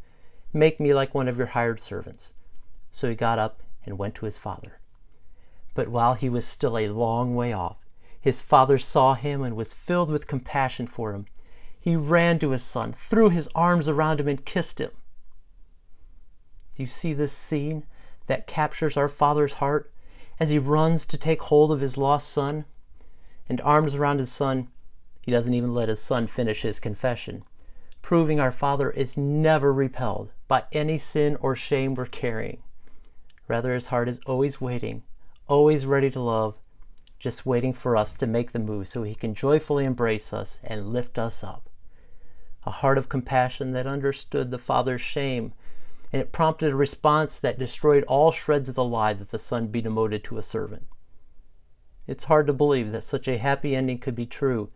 Make 0.54 0.78
me 0.78 0.92
like 0.92 1.14
one 1.14 1.28
of 1.28 1.38
your 1.38 1.46
hired 1.48 1.80
servants. 1.80 2.32
So 2.90 3.08
he 3.08 3.14
got 3.14 3.38
up 3.38 3.60
and 3.86 3.96
went 3.96 4.14
to 4.16 4.26
his 4.26 4.36
father. 4.36 4.78
But 5.74 5.88
while 5.88 6.12
he 6.14 6.28
was 6.28 6.46
still 6.46 6.76
a 6.76 6.88
long 6.88 7.34
way 7.34 7.54
off, 7.54 7.78
his 8.20 8.42
father 8.42 8.78
saw 8.78 9.14
him 9.14 9.42
and 9.42 9.56
was 9.56 9.72
filled 9.72 10.10
with 10.10 10.26
compassion 10.26 10.86
for 10.86 11.14
him. 11.14 11.26
He 11.80 11.96
ran 11.96 12.38
to 12.40 12.50
his 12.50 12.62
son, 12.62 12.94
threw 12.98 13.30
his 13.30 13.48
arms 13.54 13.88
around 13.88 14.20
him, 14.20 14.28
and 14.28 14.44
kissed 14.44 14.78
him. 14.78 14.90
Do 16.76 16.82
you 16.82 16.88
see 16.88 17.14
this 17.14 17.32
scene 17.32 17.84
that 18.26 18.46
captures 18.46 18.96
our 18.96 19.08
Father's 19.08 19.54
heart 19.54 19.90
as 20.38 20.50
he 20.50 20.58
runs 20.58 21.06
to 21.06 21.18
take 21.18 21.42
hold 21.42 21.72
of 21.72 21.80
his 21.80 21.96
lost 21.96 22.28
son? 22.30 22.66
And 23.48 23.60
arms 23.62 23.94
around 23.94 24.18
his 24.18 24.30
son, 24.30 24.68
he 25.22 25.32
doesn't 25.32 25.54
even 25.54 25.74
let 25.74 25.88
his 25.88 26.00
son 26.00 26.26
finish 26.26 26.62
his 26.62 26.78
confession, 26.78 27.42
proving 28.02 28.38
our 28.38 28.52
Father 28.52 28.90
is 28.90 29.16
never 29.16 29.72
repelled 29.72 30.30
by 30.52 30.64
any 30.70 30.98
sin 30.98 31.34
or 31.40 31.56
shame 31.56 31.94
we're 31.94 32.04
carrying. 32.04 32.62
Rather, 33.48 33.72
his 33.72 33.86
heart 33.86 34.06
is 34.06 34.20
always 34.26 34.60
waiting, 34.60 35.02
always 35.48 35.86
ready 35.86 36.10
to 36.10 36.20
love, 36.20 36.58
just 37.18 37.46
waiting 37.46 37.72
for 37.72 37.96
us 37.96 38.14
to 38.14 38.26
make 38.26 38.52
the 38.52 38.58
move 38.58 38.86
so 38.86 39.02
he 39.02 39.14
can 39.14 39.34
joyfully 39.34 39.86
embrace 39.86 40.30
us 40.30 40.60
and 40.62 40.92
lift 40.92 41.18
us 41.18 41.42
up. 41.42 41.70
A 42.66 42.70
heart 42.70 42.98
of 42.98 43.08
compassion 43.08 43.72
that 43.72 43.86
understood 43.86 44.50
the 44.50 44.58
Father's 44.58 45.00
shame, 45.00 45.54
and 46.12 46.20
it 46.20 46.32
prompted 46.32 46.72
a 46.72 46.76
response 46.76 47.38
that 47.38 47.58
destroyed 47.58 48.04
all 48.04 48.30
shreds 48.30 48.68
of 48.68 48.74
the 48.74 48.84
lie 48.84 49.14
that 49.14 49.30
the 49.30 49.38
Son 49.38 49.68
be 49.68 49.80
demoted 49.80 50.22
to 50.24 50.36
a 50.36 50.42
servant. 50.42 50.86
It's 52.06 52.24
hard 52.24 52.46
to 52.48 52.52
believe 52.52 52.92
that 52.92 53.04
such 53.04 53.26
a 53.26 53.38
happy 53.38 53.74
ending 53.74 54.00
could 54.00 54.14
be 54.14 54.26
true, 54.26 54.68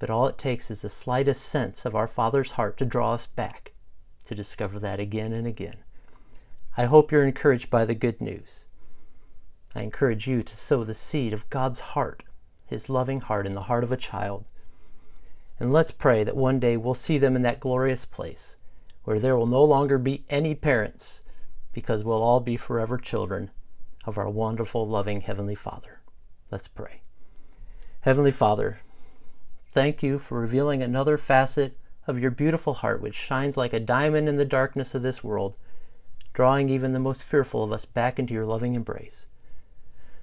but 0.00 0.10
all 0.10 0.26
it 0.26 0.36
takes 0.36 0.68
is 0.68 0.82
the 0.82 0.88
slightest 0.88 1.44
sense 1.44 1.84
of 1.84 1.94
our 1.94 2.08
Father's 2.08 2.50
heart 2.58 2.76
to 2.78 2.84
draw 2.84 3.12
us 3.14 3.26
back 3.26 3.70
to 4.26 4.34
discover 4.34 4.78
that 4.78 5.00
again 5.00 5.32
and 5.32 5.46
again. 5.46 5.76
I 6.76 6.84
hope 6.84 7.10
you're 7.10 7.26
encouraged 7.26 7.70
by 7.70 7.84
the 7.84 7.94
good 7.94 8.20
news. 8.20 8.66
I 9.74 9.82
encourage 9.82 10.26
you 10.26 10.42
to 10.42 10.56
sow 10.56 10.84
the 10.84 10.94
seed 10.94 11.32
of 11.32 11.48
God's 11.50 11.80
heart, 11.80 12.22
His 12.66 12.88
loving 12.88 13.20
heart, 13.20 13.46
in 13.46 13.54
the 13.54 13.62
heart 13.62 13.84
of 13.84 13.92
a 13.92 13.96
child. 13.96 14.44
And 15.58 15.72
let's 15.72 15.90
pray 15.90 16.22
that 16.24 16.36
one 16.36 16.60
day 16.60 16.76
we'll 16.76 16.94
see 16.94 17.18
them 17.18 17.34
in 17.34 17.42
that 17.42 17.60
glorious 17.60 18.04
place 18.04 18.56
where 19.04 19.18
there 19.18 19.36
will 19.36 19.46
no 19.46 19.62
longer 19.62 19.98
be 19.98 20.24
any 20.28 20.54
parents 20.54 21.20
because 21.72 22.02
we'll 22.02 22.22
all 22.22 22.40
be 22.40 22.56
forever 22.56 22.98
children 22.98 23.50
of 24.04 24.18
our 24.18 24.28
wonderful, 24.28 24.88
loving 24.88 25.20
Heavenly 25.20 25.54
Father. 25.54 26.00
Let's 26.50 26.68
pray. 26.68 27.02
Heavenly 28.00 28.30
Father, 28.30 28.80
thank 29.72 30.02
you 30.02 30.18
for 30.18 30.40
revealing 30.40 30.82
another 30.82 31.16
facet 31.18 31.76
of 32.06 32.18
your 32.18 32.30
beautiful 32.30 32.74
heart 32.74 33.00
which 33.00 33.14
shines 33.14 33.56
like 33.56 33.72
a 33.72 33.80
diamond 33.80 34.28
in 34.28 34.36
the 34.36 34.44
darkness 34.44 34.94
of 34.94 35.02
this 35.02 35.24
world, 35.24 35.58
drawing 36.32 36.68
even 36.68 36.92
the 36.92 36.98
most 36.98 37.24
fearful 37.24 37.64
of 37.64 37.72
us 37.72 37.84
back 37.84 38.18
into 38.18 38.34
your 38.34 38.46
loving 38.46 38.74
embrace. 38.74 39.26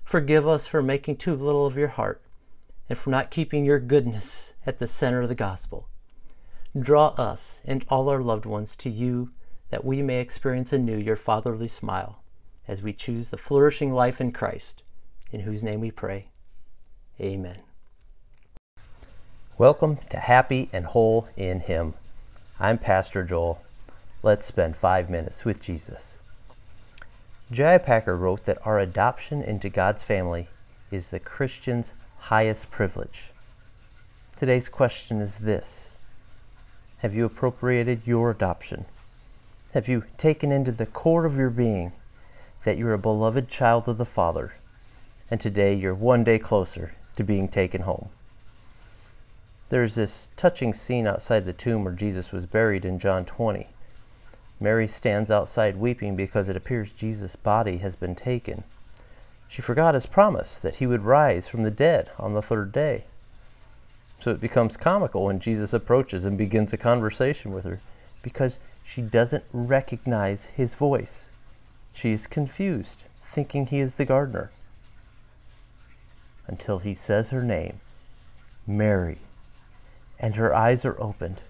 Forgive 0.04 0.48
us 0.48 0.68
for 0.68 0.82
making 0.82 1.18
too 1.18 1.36
little 1.36 1.66
of 1.66 1.78
your 1.78 1.90
heart 1.90 2.22
and 2.90 2.98
for 2.98 3.10
not 3.10 3.32
keeping 3.32 3.66
your 3.66 3.80
goodness 3.80 4.54
at 4.66 4.80
the 4.80 4.88
center 4.88 5.22
of 5.22 5.30
the 5.30 5.36
gospel. 5.36 5.88
Draw 6.80 7.10
us 7.10 7.60
and 7.66 7.86
all 7.90 8.10
our 8.10 8.22
loved 8.22 8.46
ones 8.46 8.76
to 8.78 8.90
you 8.90 9.30
that 9.70 9.86
we 9.86 10.02
may 10.02 10.20
experience 10.20 10.74
anew 10.74 10.98
your 10.98 11.16
fatherly 11.16 11.68
smile 11.68 12.24
as 12.68 12.82
we 12.82 12.94
choose 12.94 13.30
the 13.30 13.38
flourishing 13.38 13.92
life 13.92 14.22
in 14.22 14.32
Christ, 14.32 14.84
in 15.32 15.42
whose 15.42 15.64
name 15.64 15.82
we 15.82 15.92
pray. 15.92 16.30
Amen. 17.20 17.73
Welcome 19.60 20.00
to 20.10 20.18
Happy 20.18 20.68
and 20.74 20.84
Whole 20.84 21.28
in 21.38 21.60
Him. 21.60 21.94
I'm 22.60 22.80
Pastor 22.80 23.24
Joel. 23.24 23.62
Let's 24.24 24.48
spend 24.48 24.76
five 24.76 25.12
minutes 25.12 25.46
with 25.46 25.62
Jesus. 25.62 26.18
J.I. 27.52 27.78
Packer 27.78 28.18
wrote 28.18 28.46
that 28.46 28.58
our 28.66 28.80
adoption 28.80 29.44
into 29.44 29.70
God's 29.70 30.02
family 30.02 30.48
is 30.90 31.12
the 31.12 31.20
Christian's 31.20 31.94
highest 32.18 32.72
privilege. 32.72 33.26
Today's 34.36 34.68
question 34.70 35.22
is 35.22 35.38
this 35.38 35.92
Have 36.98 37.14
you 37.14 37.24
appropriated 37.24 38.02
your 38.06 38.32
adoption? 38.32 38.86
Have 39.76 39.88
you 39.88 40.06
taken 40.18 40.52
into 40.52 40.72
the 40.72 40.88
core 40.88 41.26
of 41.26 41.38
your 41.38 41.52
being 41.52 41.92
that 42.64 42.80
you're 42.80 42.94
a 42.94 42.98
beloved 42.98 43.50
child 43.50 43.88
of 43.88 44.00
the 44.00 44.04
Father, 44.04 44.56
and 45.30 45.40
today 45.40 45.76
you're 45.76 45.94
one 45.94 46.24
day 46.24 46.40
closer 46.40 46.96
to 47.18 47.24
being 47.24 47.48
taken 47.48 47.84
home? 47.84 48.10
There's 49.74 49.96
this 49.96 50.30
touching 50.38 50.72
scene 50.72 51.08
outside 51.08 51.46
the 51.46 51.52
tomb 51.52 51.84
where 51.84 51.96
Jesus 51.96 52.32
was 52.32 52.46
buried 52.46 52.86
in 52.86 53.00
John 53.00 53.26
20. 53.26 53.70
Mary 54.60 54.88
stands 54.88 55.32
outside 55.32 55.78
weeping 55.78 56.16
because 56.16 56.48
it 56.48 56.56
appears 56.56 56.92
Jesus' 56.92 57.36
body 57.36 57.78
has 57.78 57.96
been 57.96 58.14
taken. 58.14 58.66
She 59.48 59.64
forgot 59.64 59.96
his 59.96 60.06
promise 60.06 60.60
that 60.60 60.76
he 60.76 60.86
would 60.86 61.02
rise 61.02 61.48
from 61.48 61.64
the 61.64 61.72
dead 61.72 62.12
on 62.20 62.36
the 62.36 62.42
third 62.44 62.72
day. 62.72 63.06
So 64.20 64.30
it 64.30 64.40
becomes 64.40 64.78
comical 64.78 65.26
when 65.26 65.40
Jesus 65.40 65.74
approaches 65.74 66.24
and 66.24 66.38
begins 66.38 66.72
a 66.72 66.78
conversation 66.78 67.52
with 67.52 67.64
her 67.64 67.82
because 68.22 68.60
she 68.84 69.02
doesn't 69.02 69.46
recognize 69.52 70.46
his 70.56 70.76
voice. 70.76 71.32
She 71.96 72.12
is 72.12 72.28
confused, 72.28 73.06
thinking 73.24 73.66
he 73.66 73.80
is 73.80 73.96
the 73.96 74.06
gardener. 74.06 74.52
Until 76.46 76.78
he 76.78 76.94
says 76.94 77.32
her 77.32 77.42
name, 77.42 77.80
Mary, 78.68 79.18
and 80.24 80.36
her 80.36 80.56
eyes 80.56 80.84
are 80.84 81.00
opened 81.00 81.44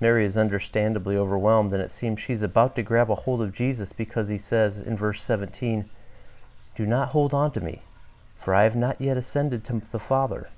Mary 0.00 0.24
is 0.24 0.36
understandably 0.36 1.16
overwhelmed, 1.16 1.72
and 1.72 1.82
it 1.82 1.90
seems 1.90 2.20
she's 2.20 2.42
about 2.42 2.76
to 2.76 2.82
grab 2.82 3.10
a 3.10 3.16
hold 3.16 3.42
of 3.42 3.52
Jesus 3.52 3.92
because 3.92 4.28
he 4.28 4.38
says 4.38 4.78
in 4.78 4.96
verse 4.96 5.22
17, 5.22 5.90
Do 6.76 6.86
not 6.86 7.08
hold 7.08 7.34
on 7.34 7.50
to 7.52 7.60
me, 7.60 7.82
for 8.38 8.54
I 8.54 8.62
have 8.62 8.76
not 8.76 9.00
yet 9.00 9.16
ascended 9.16 9.64
to 9.64 9.82
the 9.90 9.98
Father. 9.98 10.50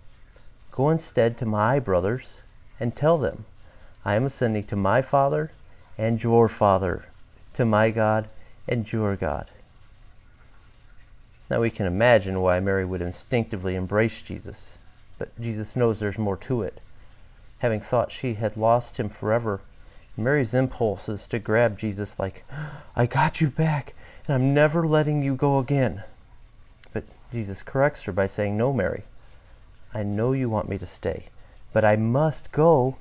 Go 0.71 0.91
instead 0.91 1.39
to 1.39 1.47
my 1.47 1.79
brothers 1.79 2.43
and 2.79 2.95
tell 2.95 3.17
them, 3.17 3.47
I 4.05 4.15
am 4.15 4.27
ascending 4.27 4.65
to 4.65 4.77
my 4.77 5.01
Father 5.01 5.53
and 5.97 6.23
your 6.23 6.49
Father, 6.49 7.07
to 7.55 7.65
my 7.65 7.91
God 7.91 8.29
and 8.69 8.91
your 8.93 9.17
God. 9.17 9.47
Now 11.49 11.63
we 11.63 11.71
can 11.71 11.87
imagine 11.87 12.41
why 12.41 12.61
Mary 12.61 12.85
would 12.85 13.03
instinctively 13.03 13.75
embrace 13.75 14.21
Jesus, 14.21 14.79
but 15.19 15.39
Jesus 15.41 15.77
knows 15.77 15.99
there's 15.99 16.19
more 16.19 16.37
to 16.37 16.61
it 16.63 16.81
having 17.61 17.81
thought 17.81 18.11
she 18.11 18.35
had 18.35 18.57
lost 18.57 18.99
him 18.99 19.09
forever. 19.09 19.61
Mary's 20.17 20.53
impulse 20.53 21.09
is 21.09 21.29
to 21.29 21.39
grab 21.39 21.79
Jesus, 21.79 22.19
like, 22.19 22.45
I 22.97 23.07
got 23.07 23.41
you 23.41 23.49
back, 23.49 23.95
and 24.27 24.35
I'm 24.35 24.53
never 24.53 24.87
letting 24.87 25.23
you 25.23 25.35
go 25.35 25.59
again. 25.59 26.03
But 26.93 27.05
Jesus 27.33 27.63
corrects 27.63 28.03
her 28.05 28.13
by 28.13 28.27
saying, 28.27 28.57
No, 28.57 28.73
Mary, 28.73 29.05
I 29.95 30.03
know 30.03 30.33
you 30.33 30.51
want 30.51 30.69
me 30.69 30.79
to 30.79 30.87
stay, 30.87 31.27
but 31.73 31.85
I 31.85 31.97
must 31.97 32.51
go 32.51 32.97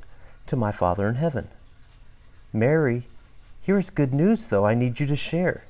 to 0.48 0.56
my 0.56 0.72
Father 0.72 1.08
in 1.08 1.16
heaven. 1.16 1.50
Mary, 2.52 3.04
here's 3.62 3.90
good 3.90 4.14
news, 4.14 4.48
though, 4.48 4.66
I 4.66 4.76
need 4.76 5.00
you 5.00 5.06
to 5.08 5.16
share. 5.16 5.64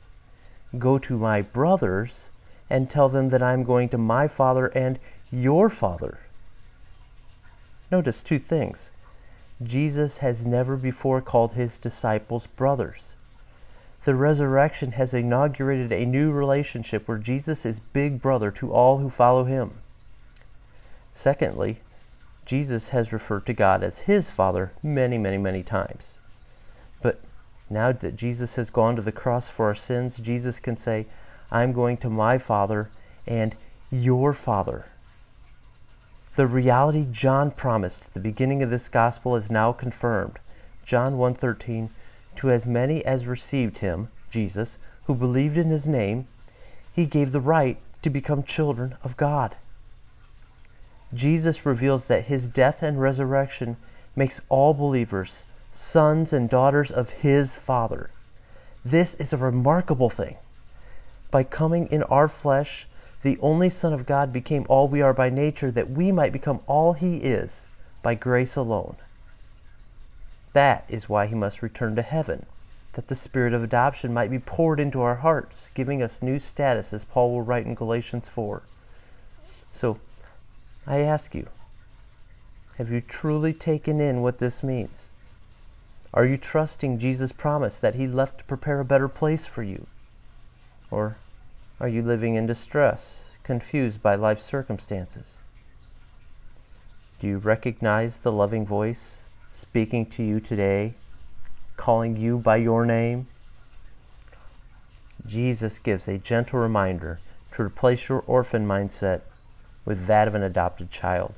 Go 0.77 0.97
to 0.99 1.17
my 1.17 1.41
brothers 1.41 2.29
and 2.69 2.89
tell 2.89 3.09
them 3.09 3.29
that 3.29 3.43
I'm 3.43 3.63
going 3.63 3.89
to 3.89 3.97
my 3.97 4.27
Father 4.27 4.67
and 4.67 4.99
your 5.31 5.69
Father 5.69 6.19
Notice 7.91 8.21
two 8.21 8.39
things. 8.39 8.91
Jesus 9.61 10.17
has 10.17 10.45
never 10.45 10.77
before 10.77 11.21
called 11.21 11.53
his 11.53 11.79
disciples 11.79 12.47
brothers. 12.47 13.15
The 14.05 14.15
resurrection 14.15 14.93
has 14.93 15.13
inaugurated 15.13 15.91
a 15.91 16.05
new 16.05 16.31
relationship 16.31 17.07
where 17.07 17.17
Jesus 17.17 17.65
is 17.65 17.79
big 17.79 18.21
brother 18.21 18.51
to 18.51 18.71
all 18.71 18.99
who 18.99 19.09
follow 19.09 19.43
him. 19.43 19.73
Secondly, 21.13 21.81
Jesus 22.45 22.89
has 22.89 23.11
referred 23.11 23.45
to 23.47 23.53
God 23.53 23.83
as 23.83 23.99
his 23.99 24.31
Father 24.31 24.71
many, 24.81 25.17
many, 25.17 25.37
many 25.37 25.63
times. 25.63 26.17
But 27.01 27.19
now 27.69 27.91
that 27.91 28.15
Jesus 28.15 28.55
has 28.55 28.69
gone 28.69 28.95
to 28.95 29.01
the 29.01 29.11
cross 29.11 29.49
for 29.49 29.65
our 29.65 29.75
sins, 29.75 30.17
Jesus 30.17 30.59
can 30.59 30.77
say, 30.77 31.07
I'm 31.51 31.73
going 31.73 31.97
to 31.97 32.09
my 32.09 32.37
Father 32.37 32.89
and 33.27 33.55
your 33.91 34.33
Father. 34.33 34.85
The 36.39 36.47
reality 36.47 37.05
John 37.11 37.51
promised 37.51 38.05
at 38.05 38.13
the 38.13 38.19
beginning 38.21 38.63
of 38.63 38.69
this 38.69 38.87
gospel 38.87 39.35
is 39.35 39.51
now 39.51 39.73
confirmed. 39.73 40.39
John 40.85 41.17
1:13 41.17 41.89
To 42.37 42.49
as 42.49 42.65
many 42.65 43.03
as 43.03 43.27
received 43.27 43.79
him, 43.79 44.07
Jesus, 44.31 44.77
who 45.03 45.15
believed 45.15 45.57
in 45.57 45.69
his 45.69 45.85
name, 45.85 46.29
he 46.93 47.05
gave 47.05 47.33
the 47.33 47.41
right 47.41 47.77
to 48.03 48.09
become 48.09 48.43
children 48.43 48.95
of 49.03 49.17
God. 49.17 49.57
Jesus 51.13 51.65
reveals 51.65 52.05
that 52.05 52.27
his 52.31 52.47
death 52.47 52.81
and 52.81 53.01
resurrection 53.01 53.75
makes 54.15 54.39
all 54.47 54.73
believers 54.73 55.43
sons 55.73 56.31
and 56.31 56.49
daughters 56.49 56.89
of 56.89 57.09
his 57.09 57.57
Father. 57.57 58.11
This 58.85 59.13
is 59.15 59.33
a 59.33 59.37
remarkable 59.37 60.09
thing. 60.09 60.37
By 61.31 61.43
coming 61.43 61.87
in 61.87 62.03
our 62.03 62.29
flesh, 62.29 62.87
the 63.21 63.37
only 63.41 63.69
Son 63.69 63.93
of 63.93 64.05
God 64.05 64.31
became 64.31 64.65
all 64.69 64.87
we 64.87 65.01
are 65.01 65.13
by 65.13 65.29
nature, 65.29 65.71
that 65.71 65.89
we 65.89 66.11
might 66.11 66.31
become 66.31 66.61
all 66.67 66.93
he 66.93 67.17
is 67.17 67.67
by 68.01 68.15
grace 68.15 68.55
alone. 68.55 68.95
That 70.53 70.85
is 70.87 71.09
why 71.09 71.27
he 71.27 71.35
must 71.35 71.61
return 71.61 71.95
to 71.95 72.01
heaven, 72.01 72.45
that 72.93 73.07
the 73.07 73.15
spirit 73.15 73.53
of 73.53 73.63
adoption 73.63 74.13
might 74.13 74.31
be 74.31 74.39
poured 74.39 74.79
into 74.79 75.01
our 75.01 75.15
hearts, 75.15 75.69
giving 75.73 76.01
us 76.01 76.21
new 76.21 76.39
status, 76.39 76.93
as 76.93 77.03
Paul 77.03 77.31
will 77.31 77.41
write 77.41 77.65
in 77.65 77.75
Galatians 77.75 78.29
4. 78.29 78.63
So, 79.69 79.99
I 80.87 80.99
ask 80.99 81.35
you, 81.35 81.47
Have 82.77 82.89
you 82.89 83.01
truly 83.01 83.53
taken 83.53 83.99
in 83.99 84.21
what 84.21 84.39
this 84.39 84.63
means? 84.63 85.11
Are 86.13 86.25
you 86.25 86.37
trusting 86.37 86.97
Jesus' 86.97 87.31
promise 87.31 87.75
that 87.75 87.95
He 87.95 88.07
left 88.07 88.39
to 88.39 88.43
prepare 88.45 88.79
a 88.79 88.85
better 88.85 89.07
place 89.07 89.45
for 89.45 89.61
you? 89.61 89.85
Or 90.89 91.17
are 91.79 91.87
you 91.87 92.01
living 92.01 92.35
in 92.35 92.45
distress, 92.45 93.23
confused 93.43 94.01
by 94.01 94.13
life's 94.15 94.43
circumstances? 94.43 95.37
Do 97.19 97.27
you 97.27 97.37
recognize 97.37 98.19
the 98.19 98.33
loving 98.33 98.65
voice 98.65 99.21
speaking 99.49 100.05
to 100.07 100.23
you 100.23 100.41
today, 100.41 100.95
calling 101.77 102.17
you 102.17 102.37
by 102.37 102.57
your 102.57 102.85
name? 102.85 103.27
Jesus 105.25 105.79
gives 105.79 106.07
a 106.07 106.17
gentle 106.17 106.59
reminder 106.59 107.19
to 107.53 107.63
replace 107.63 108.09
your 108.09 108.23
orphan 108.27 108.67
mindset 108.67 109.21
with 109.85 110.05
that 110.07 110.27
of 110.27 110.35
an 110.35 110.43
adopted 110.43 110.91
child. 110.91 111.33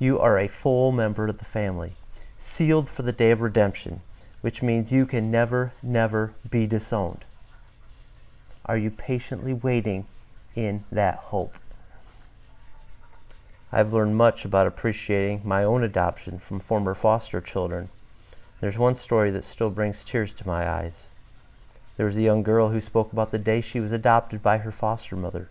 You 0.00 0.18
are 0.18 0.38
a 0.38 0.48
full 0.48 0.90
member 0.90 1.28
of 1.28 1.38
the 1.38 1.44
family, 1.44 1.92
sealed 2.36 2.88
for 2.88 3.02
the 3.02 3.12
day 3.12 3.30
of 3.30 3.40
redemption, 3.40 4.00
which 4.40 4.60
means 4.60 4.90
you 4.90 5.06
can 5.06 5.30
never, 5.30 5.72
never 5.82 6.34
be 6.50 6.66
disowned. 6.66 7.24
Are 8.64 8.76
you 8.76 8.90
patiently 8.90 9.52
waiting 9.52 10.06
in 10.54 10.84
that 10.92 11.16
hope? 11.16 11.56
I've 13.72 13.92
learned 13.92 14.16
much 14.16 14.44
about 14.44 14.68
appreciating 14.68 15.40
my 15.44 15.64
own 15.64 15.82
adoption 15.82 16.38
from 16.38 16.60
former 16.60 16.94
foster 16.94 17.40
children. 17.40 17.88
There's 18.60 18.78
one 18.78 18.94
story 18.94 19.32
that 19.32 19.44
still 19.44 19.70
brings 19.70 20.04
tears 20.04 20.32
to 20.34 20.46
my 20.46 20.68
eyes. 20.68 21.08
There 21.96 22.06
was 22.06 22.16
a 22.16 22.22
young 22.22 22.44
girl 22.44 22.68
who 22.68 22.80
spoke 22.80 23.12
about 23.12 23.32
the 23.32 23.38
day 23.38 23.60
she 23.60 23.80
was 23.80 23.92
adopted 23.92 24.42
by 24.42 24.58
her 24.58 24.70
foster 24.70 25.16
mother, 25.16 25.48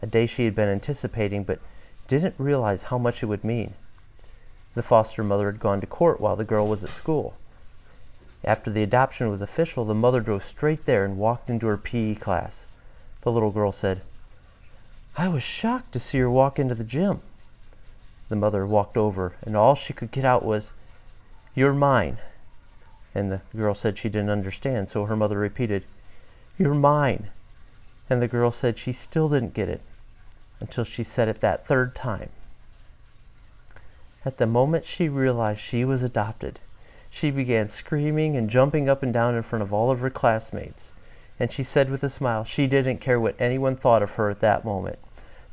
a 0.00 0.06
day 0.06 0.26
she 0.26 0.44
had 0.44 0.54
been 0.54 0.68
anticipating 0.68 1.42
but 1.42 1.58
didn't 2.06 2.34
realize 2.38 2.84
how 2.84 2.98
much 2.98 3.22
it 3.22 3.26
would 3.26 3.42
mean. 3.42 3.74
The 4.74 4.82
foster 4.82 5.24
mother 5.24 5.46
had 5.46 5.60
gone 5.60 5.80
to 5.80 5.86
court 5.86 6.20
while 6.20 6.36
the 6.36 6.44
girl 6.44 6.68
was 6.68 6.84
at 6.84 6.90
school. 6.90 7.36
After 8.44 8.70
the 8.70 8.82
adoption 8.82 9.30
was 9.30 9.42
official, 9.42 9.84
the 9.84 9.94
mother 9.94 10.20
drove 10.20 10.44
straight 10.44 10.84
there 10.84 11.04
and 11.04 11.16
walked 11.16 11.48
into 11.48 11.66
her 11.66 11.76
PE 11.76 12.16
class. 12.16 12.66
The 13.22 13.30
little 13.30 13.52
girl 13.52 13.70
said, 13.70 14.02
I 15.16 15.28
was 15.28 15.42
shocked 15.42 15.92
to 15.92 16.00
see 16.00 16.18
her 16.18 16.30
walk 16.30 16.58
into 16.58 16.74
the 16.74 16.84
gym. 16.84 17.20
The 18.28 18.36
mother 18.36 18.66
walked 18.66 18.96
over, 18.96 19.34
and 19.42 19.56
all 19.56 19.74
she 19.74 19.92
could 19.92 20.10
get 20.10 20.24
out 20.24 20.44
was, 20.44 20.72
You're 21.54 21.74
mine. 21.74 22.18
And 23.14 23.30
the 23.30 23.42
girl 23.54 23.74
said 23.74 23.98
she 23.98 24.08
didn't 24.08 24.30
understand, 24.30 24.88
so 24.88 25.04
her 25.04 25.16
mother 25.16 25.38
repeated, 25.38 25.84
You're 26.58 26.74
mine. 26.74 27.28
And 28.08 28.22
the 28.22 28.28
girl 28.28 28.50
said 28.50 28.78
she 28.78 28.92
still 28.92 29.28
didn't 29.28 29.54
get 29.54 29.68
it 29.68 29.82
until 30.60 30.84
she 30.84 31.04
said 31.04 31.28
it 31.28 31.40
that 31.40 31.66
third 31.66 31.94
time. 31.94 32.30
At 34.24 34.38
the 34.38 34.46
moment 34.46 34.86
she 34.86 35.08
realized 35.08 35.60
she 35.60 35.84
was 35.84 36.02
adopted, 36.02 36.58
she 37.12 37.30
began 37.30 37.68
screaming 37.68 38.36
and 38.36 38.50
jumping 38.50 38.88
up 38.88 39.02
and 39.02 39.12
down 39.12 39.36
in 39.36 39.42
front 39.42 39.62
of 39.62 39.72
all 39.72 39.90
of 39.90 40.00
her 40.00 40.10
classmates. 40.10 40.94
And 41.38 41.52
she 41.52 41.62
said 41.62 41.90
with 41.90 42.02
a 42.02 42.08
smile 42.08 42.42
she 42.42 42.66
didn't 42.66 42.98
care 42.98 43.20
what 43.20 43.38
anyone 43.38 43.76
thought 43.76 44.02
of 44.02 44.12
her 44.12 44.30
at 44.30 44.40
that 44.40 44.64
moment. 44.64 44.98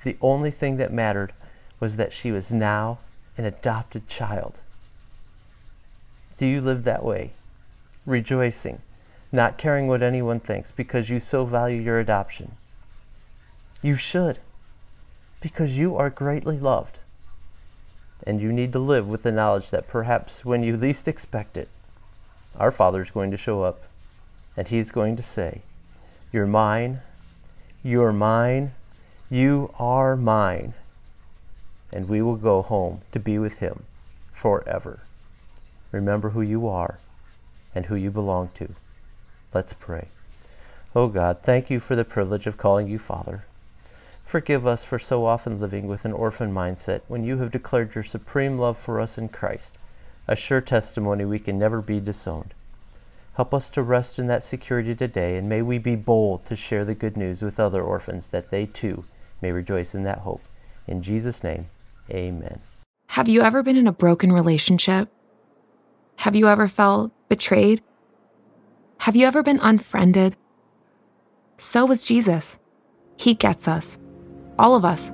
The 0.04 0.18
only 0.22 0.51
thing 0.51 0.78
that 0.78 0.94
mattered 0.94 1.34
was 1.80 1.98
that 1.98 2.13
she 2.13 2.32
was 2.32 2.51
now 2.51 3.00
an 3.38 3.46
adopted 3.46 4.08
child. 4.08 4.56
Do 6.38 6.48
you 6.48 6.62
live 6.62 6.86
that 6.86 7.04
way? 7.04 7.34
rejoicing, 8.06 8.82
not 9.32 9.58
caring 9.58 9.88
what 9.88 10.01
anyone 10.01 10.39
thinks 10.39 10.72
because 10.72 11.10
you 11.10 11.20
so 11.20 11.46
value 11.46 11.80
your 11.80 12.00
adoption. 12.00 12.54
You 13.82 13.96
should, 13.96 14.39
because 15.42 15.78
you 15.78 15.96
are 15.96 16.10
greatly 16.10 16.58
loved. 16.58 17.00
And 18.26 18.42
you 18.42 18.52
need 18.52 18.74
to 18.74 18.80
live 18.80 19.08
with 19.08 19.24
the 19.24 19.32
knowledge 19.32 19.70
that 19.70 19.88
perhaps 19.88 20.44
when 20.44 20.64
you 20.64 20.76
least 20.76 21.08
expect 21.08 21.58
it, 21.58 21.70
our 22.58 22.72
Father 22.72 23.02
is 23.02 23.12
going 23.12 23.32
to 23.32 23.38
show 23.38 23.64
up 23.64 23.84
and 24.58 24.68
He's 24.68 24.92
going 24.92 25.16
to 25.16 25.24
say, 25.24 25.62
You're 26.32 26.48
mine, 26.48 27.02
you're 27.84 28.12
mine, 28.12 28.74
you 29.30 29.74
are 29.80 30.15
mine. 30.15 30.74
And 31.91 32.08
we 32.10 32.22
will 32.22 32.36
go 32.36 32.62
home 32.62 33.02
to 33.12 33.20
be 33.20 33.39
with 33.39 33.56
Him 33.56 33.84
forever. 34.34 35.02
Remember 35.91 36.32
who 36.32 36.41
you 36.41 36.67
are 36.67 37.00
and 37.74 37.86
who 37.86 37.96
you 37.96 38.12
belong 38.12 38.50
to. 38.56 38.76
Let's 39.54 39.74
pray. 39.74 40.10
Oh 40.96 41.08
God, 41.08 41.39
thank 41.43 41.70
you 41.70 41.80
for 41.80 41.96
the 41.96 42.04
privilege 42.04 42.48
of 42.48 42.58
calling 42.58 42.88
you 42.88 43.00
Father. 43.00 43.46
Forgive 44.30 44.68
us 44.68 44.84
for 44.84 45.00
so 45.00 45.26
often 45.26 45.60
living 45.60 45.88
with 45.88 46.06
an 46.06 46.13
orphan 46.13 46.54
mindset 46.54 47.02
when 47.08 47.24
you 47.24 47.39
have 47.39 47.50
declared 47.50 47.96
your 47.96 48.04
supreme 48.04 48.60
love 48.60 48.78
for 48.78 49.02
us 49.02 49.18
in 49.18 49.28
Christ, 49.30 49.74
a 50.28 50.36
sure 50.36 50.62
testimony 50.62 51.26
we 51.26 51.39
can 51.39 51.58
never 51.58 51.82
be 51.82 52.00
disowned. 52.00 52.54
Help 53.34 53.56
us 53.56 53.70
to 53.70 53.82
rest 53.82 54.20
in 54.20 54.28
that 54.28 54.44
security 54.44 54.94
today, 54.94 55.36
and 55.36 55.50
may 55.50 55.63
we 55.63 55.80
be 55.80 55.96
bold 55.96 56.46
to 56.46 56.56
share 56.56 56.86
the 56.86 56.94
good 56.94 57.18
news 57.18 57.42
with 57.42 57.60
other 57.60 57.82
orphans 57.82 58.28
that 58.28 58.52
they 58.52 58.68
too 58.68 59.04
may 59.42 59.52
rejoice 59.52 59.96
in 59.96 60.04
that 60.04 60.20
hope. 60.20 60.44
In 60.86 61.02
Jesus' 61.02 61.44
name, 61.44 61.72
amen. 62.12 62.62
Have 63.08 63.28
you 63.28 63.42
ever 63.42 63.63
been 63.63 63.78
in 63.78 63.88
a 63.88 63.92
broken 63.92 64.32
relationship? 64.32 65.10
Have 66.18 66.36
you 66.36 66.48
ever 66.48 66.68
felt 66.68 67.12
betrayed? 67.30 67.82
Have 69.00 69.15
you 69.15 69.26
ever 69.26 69.42
been 69.42 69.60
unfriended? 69.60 70.38
So 71.58 71.88
was 71.88 72.04
Jesus. 72.04 72.60
He 73.18 73.34
gets 73.34 73.68
us. 73.68 73.98
All 74.60 74.76
of 74.76 74.84
us. 74.84 75.12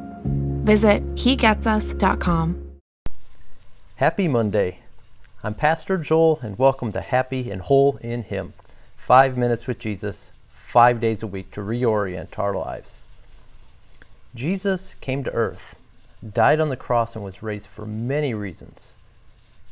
Visit 0.63 1.03
hegetsus.com. 1.15 2.61
Happy 3.97 4.27
Monday. 4.27 4.79
I'm 5.43 5.53
Pastor 5.53 5.99
Joel, 5.99 6.39
and 6.41 6.57
welcome 6.57 6.91
to 6.91 7.01
Happy 7.01 7.51
and 7.51 7.61
Whole 7.61 7.97
in 7.97 8.23
Him. 8.23 8.53
Five 8.97 9.37
minutes 9.37 9.67
with 9.67 9.77
Jesus, 9.77 10.31
five 10.51 10.99
days 10.99 11.21
a 11.21 11.27
week 11.27 11.51
to 11.51 11.61
reorient 11.61 12.39
our 12.39 12.55
lives. 12.55 13.03
Jesus 14.33 14.95
came 14.99 15.23
to 15.23 15.31
earth, 15.31 15.75
died 16.27 16.59
on 16.59 16.69
the 16.69 16.75
cross, 16.75 17.15
and 17.15 17.23
was 17.23 17.43
raised 17.43 17.67
for 17.67 17.85
many 17.85 18.33
reasons. 18.33 18.93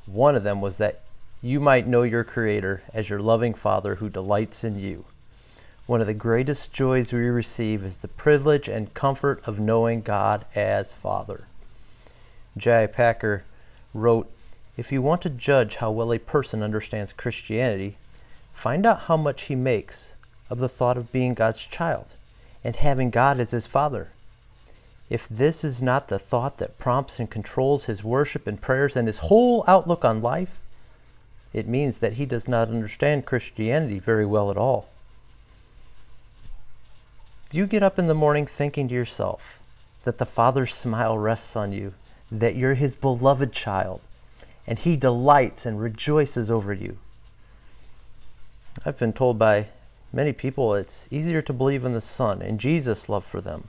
One 0.05 0.36
of 0.36 0.43
them 0.43 0.62
was 0.62 0.77
that 0.77 1.01
you 1.41 1.59
might 1.59 1.88
know 1.88 2.03
your 2.03 2.23
Creator 2.23 2.83
as 2.93 3.09
your 3.09 3.19
loving 3.19 3.55
Father 3.55 3.95
who 3.95 4.07
delights 4.07 4.63
in 4.63 4.77
you. 4.79 5.05
One 5.85 5.99
of 5.99 6.07
the 6.07 6.13
greatest 6.13 6.71
joys 6.71 7.11
we 7.11 7.19
receive 7.19 7.83
is 7.83 7.97
the 7.97 8.07
privilege 8.07 8.69
and 8.69 8.93
comfort 8.93 9.41
of 9.45 9.59
knowing 9.59 10.01
God 10.01 10.45
as 10.55 10.93
Father. 10.93 11.43
J.I. 12.55 12.87
Packer 12.87 13.43
wrote 13.93 14.31
If 14.77 14.93
you 14.93 15.01
want 15.01 15.21
to 15.23 15.29
judge 15.29 15.75
how 15.75 15.91
well 15.91 16.13
a 16.13 16.19
person 16.19 16.63
understands 16.63 17.11
Christianity, 17.11 17.97
find 18.53 18.85
out 18.85 19.01
how 19.01 19.17
much 19.17 19.43
he 19.43 19.55
makes 19.55 20.13
of 20.49 20.59
the 20.59 20.69
thought 20.69 20.95
of 20.95 21.11
being 21.11 21.33
God's 21.33 21.65
child 21.65 22.05
and 22.63 22.77
having 22.77 23.09
God 23.09 23.41
as 23.41 23.51
his 23.51 23.67
Father. 23.67 24.07
If 25.09 25.27
this 25.29 25.65
is 25.65 25.81
not 25.81 26.07
the 26.07 26.17
thought 26.17 26.59
that 26.59 26.79
prompts 26.79 27.19
and 27.19 27.29
controls 27.29 27.85
his 27.85 28.05
worship 28.05 28.47
and 28.47 28.61
prayers 28.61 28.95
and 28.95 29.05
his 29.05 29.17
whole 29.17 29.65
outlook 29.67 30.05
on 30.05 30.21
life, 30.21 30.59
it 31.51 31.67
means 31.67 31.97
that 31.97 32.13
he 32.13 32.25
does 32.25 32.47
not 32.47 32.69
understand 32.69 33.25
Christianity 33.25 33.99
very 33.99 34.25
well 34.25 34.49
at 34.49 34.55
all. 34.55 34.87
Do 37.53 37.59
you 37.59 37.67
get 37.67 37.83
up 37.83 37.99
in 37.99 38.07
the 38.07 38.15
morning 38.15 38.47
thinking 38.47 38.87
to 38.87 38.95
yourself 38.95 39.59
that 40.05 40.17
the 40.17 40.25
Father's 40.25 40.73
smile 40.73 41.19
rests 41.19 41.55
on 41.55 41.71
you, 41.71 41.93
that 42.31 42.55
you're 42.55 42.73
his 42.73 42.95
beloved 42.95 43.53
child, 43.53 44.01
and 44.65 44.79
he 44.79 44.97
delights 44.97 45.63
and 45.63 45.79
rejoices 45.79 46.49
over 46.49 46.73
you? 46.73 46.97
I've 48.83 48.97
been 48.97 49.13
told 49.13 49.37
by 49.37 49.67
many 50.11 50.33
people 50.33 50.73
it's 50.73 51.07
easier 51.11 51.43
to 51.43 51.53
believe 51.53 51.85
in 51.85 51.93
the 51.93 52.01
Son 52.01 52.41
and 52.41 52.59
Jesus' 52.59 53.07
love 53.07 53.23
for 53.23 53.39
them 53.39 53.67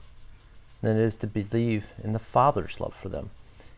than 0.81 0.97
it 0.97 1.03
is 1.03 1.15
to 1.17 1.27
believe 1.27 1.85
in 2.03 2.13
the 2.13 2.17
Father's 2.17 2.79
love 2.79 2.95
for 2.95 3.09
them. 3.09 3.29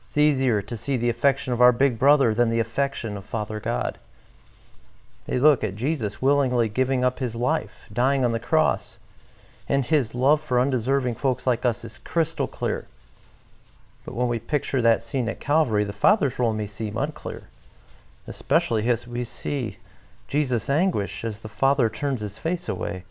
It's 0.05 0.17
easier 0.17 0.61
to 0.61 0.77
see 0.77 0.95
the 0.95 1.09
affection 1.09 1.51
of 1.51 1.59
our 1.59 1.73
big 1.73 1.99
brother 1.99 2.33
than 2.33 2.49
the 2.49 2.61
affection 2.61 3.17
of 3.17 3.25
Father 3.25 3.59
God. 3.59 3.97
They 5.25 5.37
look 5.37 5.65
at 5.65 5.75
Jesus 5.75 6.21
willingly 6.21 6.69
giving 6.69 7.03
up 7.03 7.19
his 7.19 7.35
life, 7.35 7.73
dying 7.91 8.23
on 8.23 8.31
the 8.31 8.39
cross, 8.39 8.99
and 9.69 9.85
his 9.85 10.15
love 10.15 10.41
for 10.41 10.59
undeserving 10.59 11.15
folks 11.15 11.45
like 11.45 11.65
us 11.65 11.83
is 11.83 11.99
crystal 12.03 12.47
clear. 12.47 12.87
But 14.05 14.15
when 14.15 14.27
we 14.27 14.39
picture 14.39 14.81
that 14.81 15.03
scene 15.03 15.27
at 15.27 15.39
Calvary, 15.39 15.83
the 15.83 15.93
Father's 15.93 16.39
role 16.39 16.53
may 16.53 16.67
seem 16.67 16.97
unclear, 16.97 17.49
especially 18.25 18.87
as 18.89 19.05
we 19.07 19.23
see 19.23 19.77
Jesus' 20.27 20.69
anguish 20.69 21.25
as 21.25 21.39
the 21.39 21.49
Father 21.49 21.89
turns 21.89 22.21
his 22.21 22.37
face 22.37 22.69
away. 22.69 23.03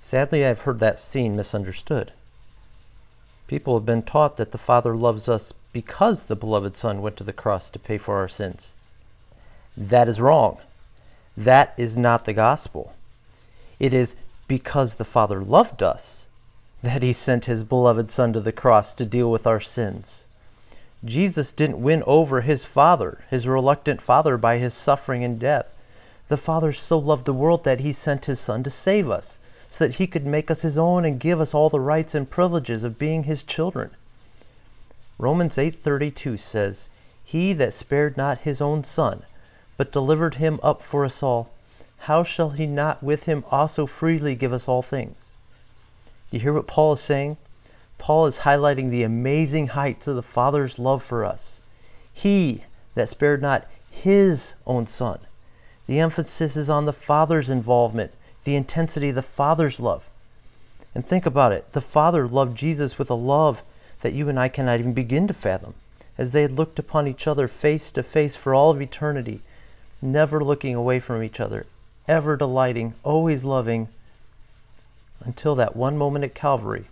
Sadly, 0.00 0.44
I've 0.44 0.62
heard 0.62 0.78
that 0.80 0.98
scene 0.98 1.36
misunderstood. 1.36 2.12
People 3.46 3.74
have 3.74 3.86
been 3.86 4.02
taught 4.02 4.36
that 4.36 4.50
the 4.50 4.58
Father 4.58 4.96
loves 4.96 5.28
us 5.28 5.52
because 5.72 6.24
the 6.24 6.36
beloved 6.36 6.76
Son 6.76 7.00
went 7.00 7.16
to 7.16 7.24
the 7.24 7.32
cross 7.32 7.70
to 7.70 7.78
pay 7.78 7.98
for 7.98 8.16
our 8.16 8.28
sins. 8.28 8.74
That 9.76 10.08
is 10.08 10.20
wrong. 10.20 10.58
That 11.36 11.74
is 11.76 11.96
not 11.96 12.24
the 12.24 12.32
gospel. 12.32 12.94
It 13.78 13.92
is 13.92 14.16
because 14.48 14.94
the 14.94 15.04
Father 15.04 15.40
loved 15.40 15.82
us 15.82 16.26
that 16.82 17.02
he 17.02 17.12
sent 17.12 17.46
his 17.46 17.64
beloved 17.64 18.10
Son 18.10 18.32
to 18.32 18.40
the 18.40 18.52
cross 18.52 18.94
to 18.94 19.04
deal 19.04 19.30
with 19.30 19.46
our 19.46 19.60
sins. 19.60 20.26
Jesus 21.04 21.52
didn't 21.52 21.82
win 21.82 22.02
over 22.06 22.40
his 22.40 22.64
father, 22.64 23.24
his 23.30 23.46
reluctant 23.46 24.00
father, 24.00 24.36
by 24.36 24.58
his 24.58 24.74
suffering 24.74 25.24
and 25.24 25.38
death. 25.38 25.66
The 26.28 26.36
Father 26.36 26.72
so 26.72 26.98
loved 26.98 27.26
the 27.26 27.32
world 27.32 27.64
that 27.64 27.80
he 27.80 27.92
sent 27.92 28.26
his 28.26 28.40
Son 28.40 28.62
to 28.64 28.70
save 28.70 29.10
us, 29.10 29.38
so 29.70 29.86
that 29.86 29.96
he 29.96 30.06
could 30.06 30.26
make 30.26 30.50
us 30.50 30.62
his 30.62 30.76
own 30.78 31.04
and 31.04 31.20
give 31.20 31.40
us 31.40 31.54
all 31.54 31.70
the 31.70 31.80
rights 31.80 32.14
and 32.14 32.28
privileges 32.28 32.82
of 32.82 32.98
being 32.98 33.24
his 33.24 33.42
children. 33.42 33.90
Romans 35.18 35.56
8:32 35.56 36.36
says, 36.36 36.88
"He 37.24 37.52
that 37.52 37.74
spared 37.74 38.16
not 38.16 38.38
his 38.38 38.60
own 38.60 38.84
son, 38.84 39.22
but 39.76 39.92
delivered 39.92 40.36
him 40.36 40.58
up 40.62 40.82
for 40.82 41.04
us 41.04 41.22
all, 41.22 41.50
how 42.00 42.22
shall 42.22 42.50
he 42.50 42.66
not 42.66 43.02
with 43.02 43.24
him 43.24 43.44
also 43.50 43.86
freely 43.86 44.34
give 44.34 44.52
us 44.52 44.68
all 44.68 44.82
things?" 44.82 45.36
You 46.30 46.40
hear 46.40 46.52
what 46.52 46.66
Paul 46.66 46.94
is 46.94 47.00
saying? 47.00 47.36
Paul 47.98 48.26
is 48.26 48.38
highlighting 48.38 48.90
the 48.90 49.02
amazing 49.02 49.68
heights 49.68 50.06
of 50.06 50.16
the 50.16 50.22
Father's 50.22 50.78
love 50.78 51.02
for 51.02 51.24
us. 51.24 51.60
He 52.12 52.64
that 52.94 53.08
spared 53.08 53.42
not 53.42 53.66
his 53.90 54.54
own 54.66 54.86
son. 54.86 55.18
The 55.86 56.00
emphasis 56.00 56.56
is 56.56 56.68
on 56.68 56.84
the 56.84 56.92
Father's 56.92 57.48
involvement, 57.48 58.12
the 58.44 58.56
intensity 58.56 59.10
of 59.10 59.14
the 59.14 59.22
Father's 59.22 59.80
love. 59.80 60.04
And 60.94 61.06
think 61.06 61.26
about 61.26 61.52
it 61.52 61.72
the 61.72 61.80
Father 61.80 62.26
loved 62.26 62.56
Jesus 62.56 62.98
with 62.98 63.10
a 63.10 63.14
love 63.14 63.62
that 64.00 64.12
you 64.12 64.28
and 64.28 64.38
I 64.38 64.48
cannot 64.48 64.80
even 64.80 64.92
begin 64.92 65.26
to 65.28 65.34
fathom, 65.34 65.74
as 66.18 66.32
they 66.32 66.42
had 66.42 66.52
looked 66.52 66.78
upon 66.78 67.06
each 67.06 67.26
other 67.26 67.48
face 67.48 67.90
to 67.92 68.02
face 68.02 68.36
for 68.36 68.54
all 68.54 68.70
of 68.70 68.80
eternity, 68.82 69.42
never 70.02 70.44
looking 70.44 70.74
away 70.74 71.00
from 71.00 71.22
each 71.22 71.40
other, 71.40 71.66
ever 72.08 72.36
delighting, 72.36 72.94
always 73.02 73.44
loving, 73.44 73.88
until 75.20 75.54
that 75.54 75.76
one 75.76 75.96
moment 75.96 76.24
at 76.24 76.34
Calvary, 76.34 76.88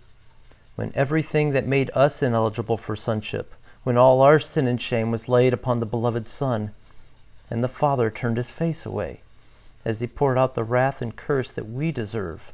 when 0.75 0.91
everything 0.95 1.51
that 1.51 1.67
made 1.67 1.89
us 1.93 2.21
ineligible 2.21 2.77
for 2.77 2.95
sonship, 2.95 3.53
when 3.83 3.97
all 3.97 4.21
our 4.21 4.39
sin 4.39 4.67
and 4.67 4.81
shame 4.81 5.11
was 5.11 5.29
laid 5.29 5.53
upon 5.53 5.79
the 5.79 5.85
beloved 5.85 6.27
Son, 6.27 6.71
and 7.49 7.63
the 7.63 7.67
Father 7.67 8.09
turned 8.09 8.37
his 8.37 8.49
face 8.49 8.85
away, 8.85 9.21
as 9.85 9.99
he 9.99 10.07
poured 10.07 10.37
out 10.37 10.55
the 10.55 10.63
wrath 10.63 11.01
and 11.01 11.15
curse 11.15 11.51
that 11.51 11.69
we 11.69 11.91
deserve 11.91 12.51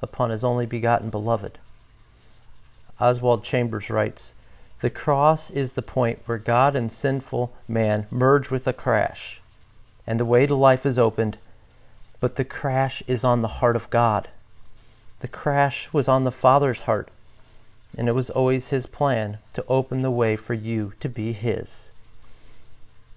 upon 0.00 0.30
his 0.30 0.42
only 0.42 0.66
begotten 0.66 1.10
beloved. 1.10 1.58
Oswald 3.00 3.44
Chambers 3.44 3.90
writes 3.90 4.34
The 4.80 4.90
cross 4.90 5.50
is 5.50 5.72
the 5.72 5.82
point 5.82 6.20
where 6.26 6.38
God 6.38 6.74
and 6.74 6.90
sinful 6.90 7.52
man 7.68 8.06
merge 8.10 8.50
with 8.50 8.66
a 8.66 8.72
crash, 8.72 9.40
and 10.06 10.18
the 10.18 10.24
way 10.24 10.46
to 10.46 10.54
life 10.54 10.86
is 10.86 10.98
opened, 10.98 11.38
but 12.24 12.36
the 12.36 12.42
crash 12.42 13.02
is 13.06 13.22
on 13.22 13.42
the 13.42 13.60
heart 13.60 13.76
of 13.76 13.90
God. 13.90 14.28
The 15.20 15.28
crash 15.28 15.92
was 15.92 16.08
on 16.08 16.24
the 16.24 16.32
Father's 16.32 16.80
heart, 16.88 17.10
and 17.98 18.08
it 18.08 18.12
was 18.12 18.30
always 18.30 18.68
His 18.68 18.86
plan 18.86 19.36
to 19.52 19.64
open 19.68 20.00
the 20.00 20.10
way 20.10 20.34
for 20.34 20.54
you 20.54 20.94
to 21.00 21.08
be 21.10 21.34
His. 21.34 21.90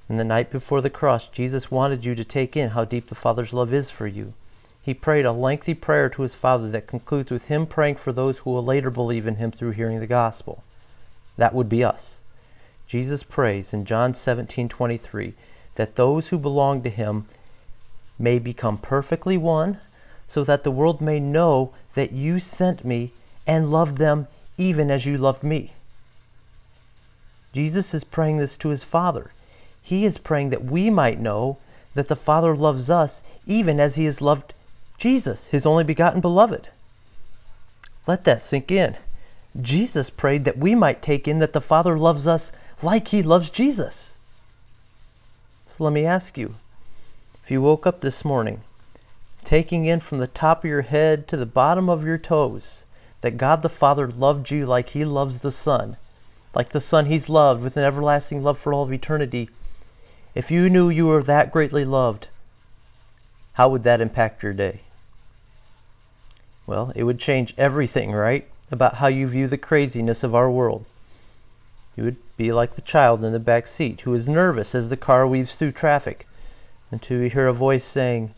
And 0.10 0.20
the 0.20 0.26
night 0.26 0.52
before 0.52 0.82
the 0.82 0.90
cross, 0.90 1.26
Jesus 1.26 1.72
wanted 1.72 2.04
you 2.04 2.16
to 2.16 2.26
take 2.26 2.58
in 2.58 2.72
how 2.72 2.84
deep 2.84 3.08
the 3.08 3.16
Father's 3.16 3.54
love 3.54 3.74
is 3.74 3.90
for 3.90 4.08
you. 4.08 4.34
He 4.82 4.94
prayed 4.94 5.26
a 5.26 5.32
lengthy 5.32 5.74
prayer 5.74 6.10
to 6.10 6.24
his 6.24 6.36
Father 6.36 6.70
that 6.72 6.88
concludes 6.88 7.32
with 7.32 7.46
him 7.46 7.66
praying 7.66 7.96
for 7.96 8.12
those 8.12 8.40
who 8.40 8.50
will 8.50 8.66
later 8.66 8.90
believe 8.90 9.26
in 9.26 9.38
him 9.38 9.52
through 9.52 9.72
hearing 9.72 10.02
the 10.02 10.06
gospel. 10.06 10.66
That 11.38 11.54
would 11.54 11.70
be 11.70 11.82
us. 11.82 12.20
Jesus 12.90 13.24
prays 13.24 13.74
in 13.74 13.86
John 13.86 14.12
17:23 14.12 15.34
that 15.76 15.96
those 15.96 16.28
who 16.28 16.38
belong 16.38 16.84
to 16.84 16.90
him 16.90 17.28
may 18.20 18.40
become 18.40 18.78
perfectly 18.78 19.38
one, 19.38 19.80
so 20.28 20.44
that 20.44 20.64
the 20.64 20.72
world 20.72 21.02
may 21.02 21.20
know 21.20 21.74
that 21.96 22.12
you 22.12 22.40
sent 22.40 22.84
me 22.84 23.14
and 23.46 23.72
loved 23.72 23.98
them 23.98 24.28
even 24.58 24.92
as 24.92 25.06
you 25.06 25.18
loved 25.18 25.44
me. 25.44 25.74
Jesus 27.54 27.94
is 27.94 28.04
praying 28.04 28.38
this 28.38 28.58
to 28.58 28.70
his 28.70 28.84
Father. 28.84 29.32
He 29.82 30.06
is 30.06 30.18
praying 30.18 30.50
that 30.50 30.66
we 30.66 30.90
might 30.90 31.20
know 31.20 31.58
that 31.96 32.08
the 32.08 32.16
Father 32.16 32.56
loves 32.56 32.90
us 32.90 33.22
even 33.46 33.80
as 33.80 33.96
he 33.96 34.06
has 34.06 34.22
loved 34.22 34.54
Jesus, 34.98 35.48
his 35.48 35.66
only 35.66 35.84
begotten 35.84 36.22
beloved. 36.22 36.70
Let 38.06 38.24
that 38.26 38.42
sink 38.42 38.72
in. 38.72 38.98
Jesus 39.60 40.10
prayed 40.10 40.46
that 40.46 40.58
we 40.58 40.76
might 40.76 41.02
take 41.02 41.28
in 41.28 41.40
that 41.40 41.54
the 41.54 41.62
Father 41.62 41.98
loves 41.98 42.28
us 42.28 42.52
like 42.82 43.08
he 43.08 43.24
loves 43.24 43.50
Jesus. 43.50 44.14
So 45.66 45.84
let 45.84 45.94
me 45.94 46.06
ask 46.06 46.38
you 46.38 46.56
if 47.48 47.52
you 47.52 47.62
woke 47.62 47.88
up 47.88 48.02
this 48.02 48.26
morning 48.26 48.60
taking 49.46 49.86
in 49.86 50.02
from 50.02 50.18
the 50.18 50.28
top 50.28 50.66
of 50.66 50.70
your 50.70 50.82
head 50.82 51.30
to 51.30 51.38
the 51.38 51.46
bottom 51.46 51.90
of 51.90 52.04
your 52.04 52.18
toes 52.18 52.84
that 53.22 53.38
God 53.38 53.62
the 53.62 53.70
Father 53.70 54.06
loved 54.06 54.52
you 54.52 54.66
like 54.66 54.90
he 54.90 55.06
loves 55.06 55.38
the 55.38 55.50
Son, 55.50 55.96
like 56.54 56.72
the 56.72 56.82
Son 56.82 57.06
he's 57.06 57.30
loved 57.30 57.64
with 57.64 57.78
an 57.78 57.86
everlasting 57.86 58.44
love 58.44 58.60
for 58.60 58.74
all 58.74 58.84
of 58.84 58.92
eternity, 58.92 59.50
if 60.36 60.52
you 60.52 60.70
knew 60.70 60.90
you 60.90 61.06
were 61.06 61.24
that 61.24 61.54
greatly 61.54 61.86
loved, 61.86 62.28
how 63.54 63.70
would 63.70 63.84
that 63.84 64.02
impact 64.02 64.44
your 64.44 64.52
day? 64.52 64.82
Well, 66.66 66.92
it 66.98 67.06
would 67.06 67.18
change 67.18 67.54
everything, 67.58 68.12
right? 68.12 68.46
About 68.72 68.96
how 68.96 69.08
you 69.08 69.26
view 69.26 69.48
the 69.48 69.58
craziness 69.58 70.22
of 70.22 70.36
our 70.36 70.52
world. 70.52 70.84
You 71.96 72.04
would 72.04 72.18
be 72.36 72.52
like 72.52 72.76
the 72.76 72.82
child 72.82 73.24
in 73.24 73.32
the 73.32 73.40
back 73.40 73.68
seat 73.68 74.02
who 74.02 74.14
is 74.14 74.28
nervous 74.28 74.76
as 74.76 74.90
the 74.90 74.98
car 74.98 75.26
weaves 75.26 75.56
through 75.56 75.72
traffic 75.72 76.28
until 76.92 77.22
you 77.22 77.30
hear 77.30 77.48
a 77.48 77.54
voice 77.54 77.84
saying, 77.84 78.34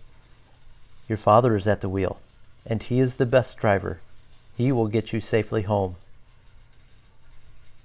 Your 1.07 1.17
father 1.17 1.55
is 1.55 1.67
at 1.67 1.81
the 1.81 1.89
wheel, 1.89 2.19
and 2.65 2.81
he 2.83 2.99
is 2.99 3.15
the 3.15 3.25
best 3.25 3.57
driver. 3.57 3.99
He 4.55 4.71
will 4.71 4.88
get 4.88 5.13
you 5.13 5.21
safely 5.21 5.63
home. 5.63 5.95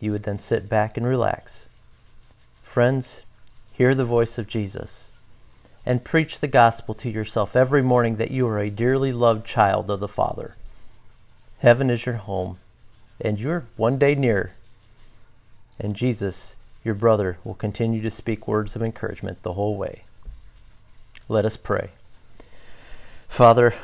You 0.01 0.13
would 0.13 0.25
then 0.25 0.39
sit 0.39 0.69
back 0.69 0.97
and 0.97 1.07
relax. 1.07 1.67
Friends, 2.63 3.23
hear 3.73 3.95
the 3.95 4.05
voice 4.05 4.39
of 4.39 4.49
Jesus 4.49 5.11
and 5.87 6.05
preach 6.05 6.41
the 6.41 6.49
gospel 6.49 6.95
to 6.95 7.11
yourself 7.11 7.55
every 7.55 7.83
morning 7.83 8.17
that 8.17 8.31
you 8.31 8.47
are 8.49 8.59
a 8.59 8.71
dearly 8.71 9.13
loved 9.13 9.47
child 9.47 9.91
of 9.91 10.01
the 10.01 10.09
Father. 10.09 10.57
Heaven 11.59 11.91
is 11.91 12.07
your 12.07 12.17
home, 12.17 12.59
and 13.21 13.39
you're 13.39 13.67
one 13.77 13.99
day 13.99 14.15
nearer. 14.15 14.53
And 15.79 15.95
Jesus, 15.95 16.57
your 16.85 16.95
brother, 16.95 17.39
will 17.45 17.55
continue 17.55 18.01
to 18.03 18.11
speak 18.11 18.49
words 18.49 18.75
of 18.75 18.83
encouragement 18.83 19.43
the 19.43 19.55
whole 19.55 19.77
way. 19.77 20.05
Let 21.29 21.45
us 21.45 21.57
pray. 21.57 21.91
Father, 23.29 23.75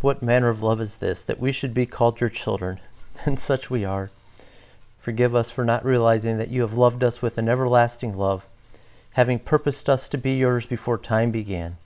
what 0.00 0.22
manner 0.22 0.48
of 0.48 0.62
love 0.62 0.80
is 0.80 0.96
this, 0.96 1.22
that 1.22 1.40
we 1.40 1.52
should 1.52 1.74
be 1.74 1.86
called 1.86 2.20
your 2.20 2.30
children? 2.30 2.80
And 3.24 3.40
such 3.40 3.70
we 3.70 3.82
are. 3.82 4.10
Forgive 5.00 5.34
us 5.34 5.50
for 5.50 5.64
not 5.64 5.86
realizing 5.86 6.36
that 6.36 6.50
you 6.50 6.60
have 6.60 6.74
loved 6.74 7.02
us 7.02 7.22
with 7.22 7.38
an 7.38 7.48
everlasting 7.48 8.16
love 8.16 8.44
having 9.16 9.38
purposed 9.38 9.88
us 9.88 10.10
to 10.10 10.18
be 10.18 10.34
yours 10.34 10.66
before 10.66 10.98
time 10.98 11.30
began. 11.30 11.76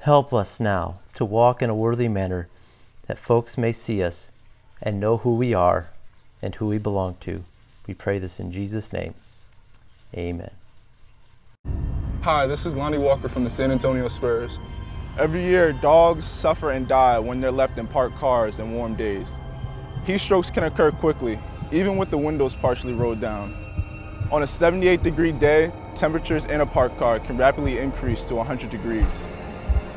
Help 0.00 0.34
us 0.34 0.60
now 0.60 0.96
to 1.14 1.24
walk 1.24 1.62
in 1.62 1.70
a 1.70 1.74
worthy 1.74 2.06
manner 2.06 2.48
that 3.06 3.18
folks 3.18 3.56
may 3.56 3.72
see 3.72 4.02
us 4.02 4.30
and 4.82 5.00
know 5.00 5.16
who 5.16 5.34
we 5.34 5.54
are 5.54 5.88
and 6.42 6.56
who 6.56 6.66
we 6.66 6.76
belong 6.76 7.16
to. 7.20 7.44
We 7.86 7.94
pray 7.94 8.18
this 8.18 8.38
in 8.38 8.52
Jesus' 8.52 8.92
name. 8.92 9.14
Amen. 10.14 10.50
Hi, 12.24 12.46
this 12.46 12.64
is 12.64 12.74
Lonnie 12.74 12.96
Walker 12.96 13.28
from 13.28 13.44
the 13.44 13.50
San 13.50 13.70
Antonio 13.70 14.08
Spurs. 14.08 14.58
Every 15.18 15.44
year, 15.44 15.74
dogs 15.74 16.24
suffer 16.24 16.70
and 16.70 16.88
die 16.88 17.18
when 17.18 17.38
they're 17.38 17.50
left 17.50 17.76
in 17.76 17.86
parked 17.86 18.16
cars 18.16 18.60
in 18.60 18.72
warm 18.72 18.94
days. 18.94 19.28
Heat 20.06 20.22
strokes 20.22 20.48
can 20.48 20.64
occur 20.64 20.90
quickly, 20.90 21.38
even 21.70 21.98
with 21.98 22.08
the 22.08 22.16
windows 22.16 22.54
partially 22.54 22.94
rolled 22.94 23.20
down. 23.20 23.54
On 24.32 24.42
a 24.42 24.46
78 24.46 25.02
degree 25.02 25.32
day, 25.32 25.70
temperatures 25.96 26.46
in 26.46 26.62
a 26.62 26.66
parked 26.66 26.96
car 26.96 27.20
can 27.20 27.36
rapidly 27.36 27.76
increase 27.76 28.24
to 28.24 28.36
100 28.36 28.70
degrees. 28.70 29.20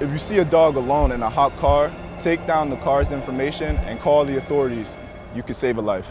If 0.01 0.11
you 0.11 0.19
see 0.19 0.39
a 0.39 0.43
dog 0.43 0.75
alone 0.75 1.13
in 1.13 1.23
a 1.23 1.29
hot 1.29 1.55
car, 1.59 1.93
take 2.19 2.45
down 2.45 2.69
the 2.69 2.75
car's 2.75 3.13
information 3.13 3.77
and 3.77 4.01
call 4.01 4.25
the 4.25 4.35
authorities. 4.35 4.97
You 5.33 5.43
could 5.43 5.55
save 5.55 5.77
a 5.77 5.81
life. 5.81 6.09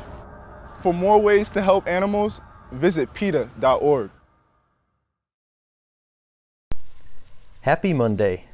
For 0.82 0.94
more 0.94 1.20
ways 1.20 1.50
to 1.50 1.60
help 1.60 1.86
animals, 1.86 2.40
visit 2.72 3.12
PETA.org. 3.12 4.08
Happy 7.66 7.92
Monday. 7.92 8.44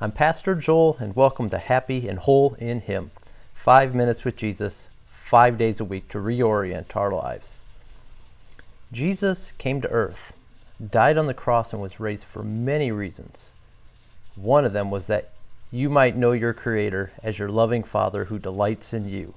I'm 0.00 0.10
Pastor 0.10 0.56
Joel, 0.56 0.96
and 0.98 1.14
welcome 1.14 1.48
to 1.50 1.58
Happy 1.58 2.08
and 2.08 2.18
Whole 2.18 2.54
in 2.54 2.80
Him. 2.80 3.12
Five 3.54 3.94
minutes 3.94 4.24
with 4.24 4.34
Jesus, 4.34 4.88
five 5.12 5.56
days 5.56 5.78
a 5.78 5.84
week 5.84 6.08
to 6.08 6.18
reorient 6.18 6.96
our 6.96 7.12
lives. 7.12 7.60
Jesus 8.90 9.52
came 9.58 9.80
to 9.80 9.90
earth, 9.90 10.32
died 10.84 11.16
on 11.16 11.28
the 11.28 11.34
cross, 11.34 11.72
and 11.72 11.80
was 11.80 12.00
raised 12.00 12.24
for 12.24 12.42
many 12.42 12.90
reasons. 12.90 13.52
One 14.34 14.64
of 14.64 14.72
them 14.72 14.90
was 14.90 15.06
that 15.06 15.30
you 15.70 15.88
might 15.88 16.16
know 16.16 16.32
your 16.32 16.52
Creator 16.52 17.12
as 17.22 17.38
your 17.38 17.50
loving 17.50 17.84
Father 17.84 18.24
who 18.24 18.40
delights 18.40 18.92
in 18.92 19.08
you. 19.08 19.34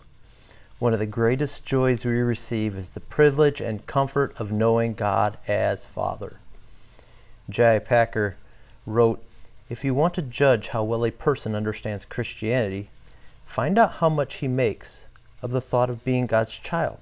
One 0.79 0.93
of 0.93 0.99
the 0.99 1.05
greatest 1.05 1.63
joys 1.63 2.03
we 2.03 2.13
receive 2.13 2.75
is 2.75 2.89
the 2.89 2.99
privilege 2.99 3.61
and 3.61 3.85
comfort 3.85 4.33
of 4.39 4.51
knowing 4.51 4.95
God 4.95 5.37
as 5.47 5.85
Father. 5.85 6.37
J.I. 7.51 7.77
Packer 7.77 8.35
wrote 8.85 9.23
If 9.69 9.83
you 9.83 9.93
want 9.93 10.13
to 10.15 10.21
judge 10.21 10.69
how 10.69 10.83
well 10.83 11.05
a 11.05 11.11
person 11.11 11.55
understands 11.55 12.05
Christianity, 12.05 12.89
find 13.45 13.77
out 13.77 13.93
how 13.93 14.09
much 14.09 14.35
he 14.35 14.47
makes 14.47 15.07
of 15.41 15.51
the 15.51 15.61
thought 15.61 15.89
of 15.89 16.03
being 16.03 16.27
God's 16.27 16.55
child 16.55 16.99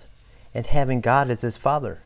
and 0.54 0.66
having 0.66 1.02
God 1.02 1.30
as 1.30 1.42
his 1.42 1.58
Father. 1.58 2.00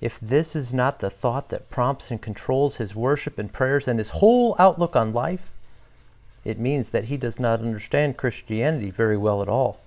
if 0.00 0.18
this 0.20 0.56
is 0.56 0.72
not 0.72 1.00
the 1.00 1.10
thought 1.10 1.50
that 1.50 1.68
prompts 1.70 2.10
and 2.10 2.22
controls 2.22 2.76
his 2.76 2.94
worship 2.94 3.38
and 3.38 3.52
prayers 3.52 3.86
and 3.86 3.98
his 3.98 4.10
whole 4.10 4.56
outlook 4.58 4.96
on 4.96 5.12
life, 5.12 5.50
it 6.42 6.58
means 6.58 6.88
that 6.88 7.04
he 7.04 7.18
does 7.18 7.38
not 7.38 7.60
understand 7.60 8.16
Christianity 8.16 8.90
very 8.90 9.16
well 9.16 9.42
at 9.42 9.48
all. 9.48 9.80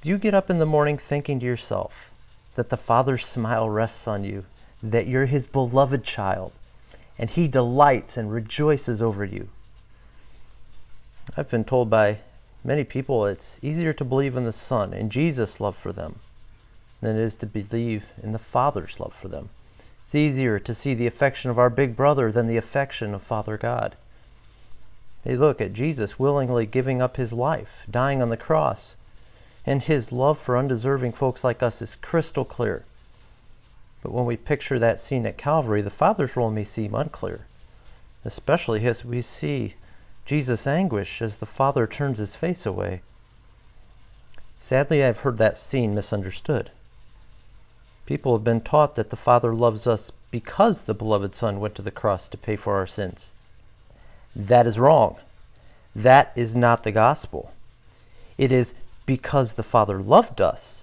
Do 0.00 0.08
you 0.08 0.16
get 0.16 0.32
up 0.32 0.48
in 0.48 0.58
the 0.58 0.64
morning 0.64 0.96
thinking 0.96 1.38
to 1.40 1.46
yourself 1.46 2.10
that 2.54 2.70
the 2.70 2.78
Father's 2.78 3.26
smile 3.26 3.68
rests 3.68 4.08
on 4.08 4.24
you, 4.24 4.46
that 4.82 5.06
you're 5.06 5.26
his 5.26 5.46
beloved 5.46 6.04
child, 6.04 6.52
and 7.18 7.30
he 7.30 7.48
delights 7.48 8.16
and 8.16 8.32
rejoices 8.32 9.02
over 9.02 9.24
you? 9.24 9.48
I've 11.36 11.50
been 11.50 11.64
told 11.64 11.90
by 11.90 12.18
many 12.64 12.84
people 12.84 13.26
it's 13.26 13.58
easier 13.62 13.92
to 13.92 14.04
believe 14.04 14.36
in 14.36 14.44
the 14.44 14.52
Son 14.52 14.92
and 14.92 15.12
Jesus' 15.12 15.60
love 15.60 15.76
for 15.76 15.92
them 15.92 16.20
than 17.00 17.16
it 17.16 17.22
is 17.22 17.34
to 17.36 17.46
believe 17.46 18.06
in 18.22 18.32
the 18.32 18.38
Father's 18.38 19.00
love 19.00 19.14
for 19.14 19.28
them. 19.28 19.50
It's 20.04 20.14
easier 20.14 20.58
to 20.58 20.74
see 20.74 20.94
the 20.94 21.06
affection 21.06 21.50
of 21.50 21.58
our 21.58 21.70
big 21.70 21.96
brother 21.96 22.32
than 22.32 22.46
the 22.46 22.56
affection 22.56 23.14
of 23.14 23.22
Father 23.22 23.56
God. 23.56 23.96
They 25.24 25.36
look 25.36 25.60
at 25.60 25.72
Jesus 25.72 26.18
willingly 26.18 26.66
giving 26.66 27.00
up 27.00 27.16
his 27.16 27.32
life, 27.32 27.70
dying 27.90 28.20
on 28.20 28.30
the 28.30 28.36
cross, 28.36 28.96
and 29.64 29.82
his 29.82 30.10
love 30.10 30.38
for 30.38 30.56
undeserving 30.56 31.12
folks 31.12 31.44
like 31.44 31.62
us 31.62 31.80
is 31.80 31.96
crystal 31.96 32.44
clear. 32.44 32.84
But 34.02 34.12
when 34.12 34.24
we 34.24 34.36
picture 34.36 34.78
that 34.78 35.00
scene 35.00 35.26
at 35.26 35.36
Calvary, 35.38 35.82
the 35.82 35.90
Father's 35.90 36.36
role 36.36 36.50
may 36.50 36.64
seem 36.64 36.94
unclear, 36.94 37.46
especially 38.24 38.86
as 38.86 39.04
we 39.04 39.20
see 39.20 39.74
Jesus' 40.24 40.66
anguish 40.66 41.20
as 41.20 41.36
the 41.36 41.46
Father 41.46 41.86
turns 41.86 42.18
his 42.18 42.34
face 42.34 42.64
away. 42.64 43.02
Sadly, 44.58 45.02
I've 45.02 45.20
heard 45.20 45.38
that 45.38 45.56
scene 45.56 45.94
misunderstood. 45.94 46.70
People 48.06 48.32
have 48.32 48.44
been 48.44 48.60
taught 48.60 48.96
that 48.96 49.10
the 49.10 49.16
Father 49.16 49.54
loves 49.54 49.86
us 49.86 50.10
because 50.30 50.82
the 50.82 50.94
beloved 50.94 51.34
Son 51.34 51.60
went 51.60 51.74
to 51.76 51.82
the 51.82 51.90
cross 51.90 52.28
to 52.28 52.36
pay 52.36 52.56
for 52.56 52.76
our 52.76 52.86
sins. 52.86 53.32
That 54.34 54.66
is 54.66 54.78
wrong. 54.78 55.16
That 55.94 56.32
is 56.36 56.54
not 56.54 56.82
the 56.82 56.92
gospel. 56.92 57.52
It 58.38 58.52
is 58.52 58.74
because 59.06 59.54
the 59.54 59.62
Father 59.62 60.00
loved 60.00 60.40
us 60.40 60.79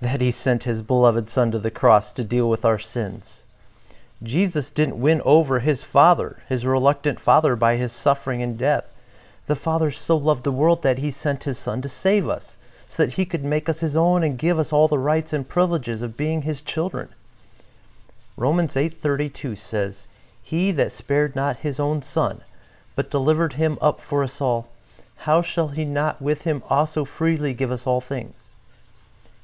that 0.00 0.20
he 0.20 0.30
sent 0.30 0.64
his 0.64 0.82
beloved 0.82 1.28
Son 1.28 1.50
to 1.50 1.58
the 1.58 1.70
cross 1.70 2.12
to 2.12 2.24
deal 2.24 2.48
with 2.48 2.64
our 2.64 2.78
sins. 2.78 3.44
Jesus 4.22 4.70
didn't 4.70 5.00
win 5.00 5.22
over 5.24 5.60
his 5.60 5.84
Father, 5.84 6.42
his 6.48 6.66
reluctant 6.66 7.20
Father, 7.20 7.56
by 7.56 7.76
his 7.76 7.92
suffering 7.92 8.42
and 8.42 8.58
death. 8.58 8.84
The 9.46 9.56
Father 9.56 9.90
so 9.90 10.16
loved 10.16 10.44
the 10.44 10.52
world 10.52 10.82
that 10.82 10.98
he 10.98 11.10
sent 11.10 11.44
his 11.44 11.58
Son 11.58 11.82
to 11.82 11.88
save 11.88 12.28
us 12.28 12.56
so 12.88 13.04
that 13.04 13.14
he 13.14 13.24
could 13.24 13.44
make 13.44 13.68
us 13.68 13.80
his 13.80 13.96
own 13.96 14.22
and 14.22 14.36
give 14.38 14.58
us 14.58 14.72
all 14.72 14.88
the 14.88 14.98
rights 14.98 15.32
and 15.32 15.48
privileges 15.48 16.02
of 16.02 16.16
being 16.16 16.42
his 16.42 16.60
children. 16.60 17.08
Romans 18.36 18.76
8:32 18.76 19.54
says, 19.56 20.06
"He 20.42 20.72
that 20.72 20.92
spared 20.92 21.36
not 21.36 21.58
his 21.58 21.78
own 21.78 22.02
son, 22.02 22.42
but 22.96 23.10
delivered 23.10 23.54
him 23.54 23.78
up 23.80 24.00
for 24.00 24.22
us 24.24 24.40
all, 24.40 24.68
how 25.18 25.40
shall 25.40 25.68
he 25.68 25.84
not 25.84 26.20
with 26.20 26.42
him 26.42 26.62
also 26.68 27.04
freely 27.04 27.54
give 27.54 27.70
us 27.70 27.86
all 27.86 28.00
things?" 28.00 28.49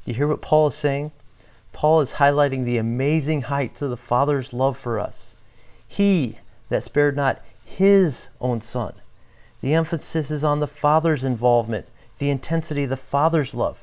You 0.06 0.14
hear 0.14 0.28
what 0.28 0.40
Paul 0.40 0.68
is 0.68 0.74
saying? 0.76 1.10
Paul 1.72 2.00
is 2.00 2.12
highlighting 2.12 2.64
the 2.64 2.78
amazing 2.78 3.42
heights 3.42 3.82
of 3.82 3.90
the 3.90 3.96
Father's 3.96 4.52
love 4.52 4.78
for 4.78 4.98
us. 4.98 5.36
He 5.86 6.38
that 6.68 6.84
spared 6.84 7.16
not 7.16 7.42
his 7.64 8.28
own 8.40 8.60
son. 8.60 8.94
The 9.60 9.74
emphasis 9.74 10.30
is 10.30 10.44
on 10.44 10.60
the 10.60 10.68
Father's 10.68 11.24
involvement 11.24 11.86
the 12.18 12.30
intensity 12.30 12.84
of 12.84 12.90
the 12.90 12.96
Father's 12.96 13.52
love. 13.52 13.78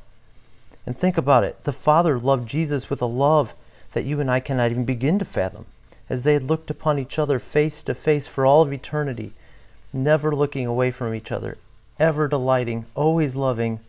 And 0.86 0.98
think 0.98 1.18
about 1.18 1.44
it 1.44 1.64
the 1.66 1.74
Father 1.74 2.18
loved 2.18 2.50
Jesus 2.50 2.90
with 2.90 3.02
a 3.02 3.06
love 3.06 3.54
that 3.92 4.06
you 4.06 4.20
and 4.20 4.32
I 4.32 4.40
cannot 4.40 4.72
even 4.72 4.86
begin 4.86 5.20
to 5.20 5.26
fathom, 5.26 5.66
as 6.10 6.24
they 6.24 6.34
had 6.34 6.44
looked 6.44 6.72
upon 6.72 7.00
each 7.00 7.20
other 7.20 7.38
face 7.38 7.84
to 7.84 7.94
face 7.94 8.28
for 8.28 8.46
all 8.46 8.62
of 8.62 8.74
eternity, 8.74 9.34
never 9.92 10.34
looking 10.34 10.66
away 10.66 10.90
from 10.90 11.14
each 11.14 11.32
other, 11.32 11.58
ever 12.00 12.28
delighting, 12.28 12.86
always 12.96 13.36
loving, 13.36 13.82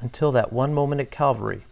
until 0.00 0.32
that 0.32 0.52
one 0.52 0.74
moment 0.74 1.00
at 1.00 1.10
Calvary, 1.10 1.64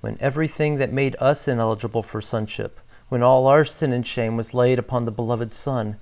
when 0.00 0.16
everything 0.20 0.76
that 0.76 0.92
made 0.92 1.16
us 1.18 1.48
ineligible 1.48 2.02
for 2.02 2.20
sonship, 2.20 2.80
when 3.08 3.22
all 3.22 3.46
our 3.46 3.64
sin 3.64 3.92
and 3.92 4.06
shame 4.06 4.36
was 4.36 4.54
laid 4.54 4.78
upon 4.78 5.04
the 5.04 5.10
beloved 5.10 5.54
Son, 5.54 5.96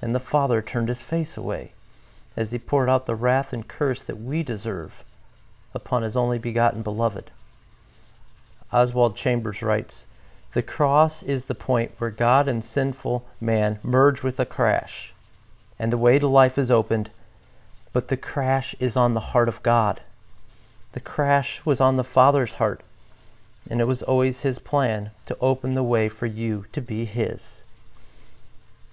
and 0.00 0.14
the 0.14 0.20
Father 0.20 0.60
turned 0.60 0.88
his 0.88 1.02
face 1.02 1.36
away 1.36 1.72
as 2.36 2.52
he 2.52 2.58
poured 2.58 2.88
out 2.88 3.06
the 3.06 3.14
wrath 3.14 3.52
and 3.52 3.68
curse 3.68 4.02
that 4.02 4.20
we 4.20 4.42
deserve 4.42 5.04
upon 5.74 6.02
his 6.02 6.16
only 6.16 6.38
begotten 6.38 6.82
beloved. 6.82 7.30
Oswald 8.72 9.16
Chambers 9.16 9.62
writes 9.62 10.06
The 10.54 10.62
cross 10.62 11.22
is 11.22 11.44
the 11.44 11.54
point 11.54 11.92
where 11.98 12.10
God 12.10 12.48
and 12.48 12.64
sinful 12.64 13.26
man 13.40 13.78
merge 13.82 14.22
with 14.22 14.40
a 14.40 14.46
crash, 14.46 15.12
and 15.78 15.92
the 15.92 15.98
way 15.98 16.18
to 16.18 16.26
life 16.26 16.56
is 16.58 16.70
opened, 16.70 17.10
but 17.92 18.08
the 18.08 18.16
crash 18.16 18.74
is 18.80 18.96
on 18.96 19.14
the 19.14 19.20
heart 19.20 19.48
of 19.48 19.62
God. 19.62 20.00
The 20.92 21.00
crash 21.00 21.64
was 21.64 21.80
on 21.80 21.96
the 21.96 22.04
Father's 22.04 22.54
heart, 22.54 22.82
and 23.68 23.80
it 23.80 23.86
was 23.86 24.02
always 24.02 24.40
his 24.40 24.58
plan 24.58 25.10
to 25.26 25.36
open 25.40 25.74
the 25.74 25.82
way 25.82 26.08
for 26.08 26.26
you 26.26 26.66
to 26.72 26.80
be 26.80 27.04
his. 27.04 27.62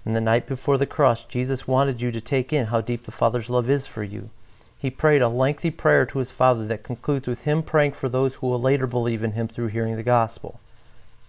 And 0.05 0.15
the 0.15 0.21
night 0.21 0.47
before 0.47 0.77
the 0.77 0.85
cross, 0.85 1.23
Jesus 1.23 1.67
wanted 1.67 2.01
you 2.01 2.11
to 2.11 2.21
take 2.21 2.53
in 2.53 2.67
how 2.67 2.81
deep 2.81 3.05
the 3.05 3.11
Father's 3.11 3.49
love 3.49 3.69
is 3.69 3.85
for 3.85 4.03
you. 4.03 4.29
He 4.77 4.89
prayed 4.89 5.21
a 5.21 5.27
lengthy 5.27 5.71
prayer 5.71 6.05
to 6.05 6.19
his 6.19 6.31
Father 6.31 6.65
that 6.67 6.83
concludes 6.83 7.27
with 7.27 7.41
him 7.43 7.61
praying 7.61 7.91
for 7.91 8.07
those 8.07 8.35
who 8.35 8.47
will 8.47 8.61
later 8.61 8.87
believe 8.87 9.23
in 9.23 9.33
him 9.33 9.49
through 9.49 9.67
hearing 9.67 9.97
the 9.97 10.03
gospel. 10.03 10.61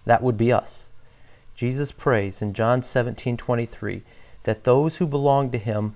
That 0.05 0.23
would 0.23 0.37
be 0.37 0.53
us. 0.53 0.87
Jesus 1.55 1.91
prays 1.91 2.41
in 2.41 2.53
John 2.53 2.81
17:23 2.81 4.03
that 4.43 4.63
those 4.63 4.95
who 4.97 5.05
belong 5.05 5.51
to 5.51 5.57
him 5.57 5.95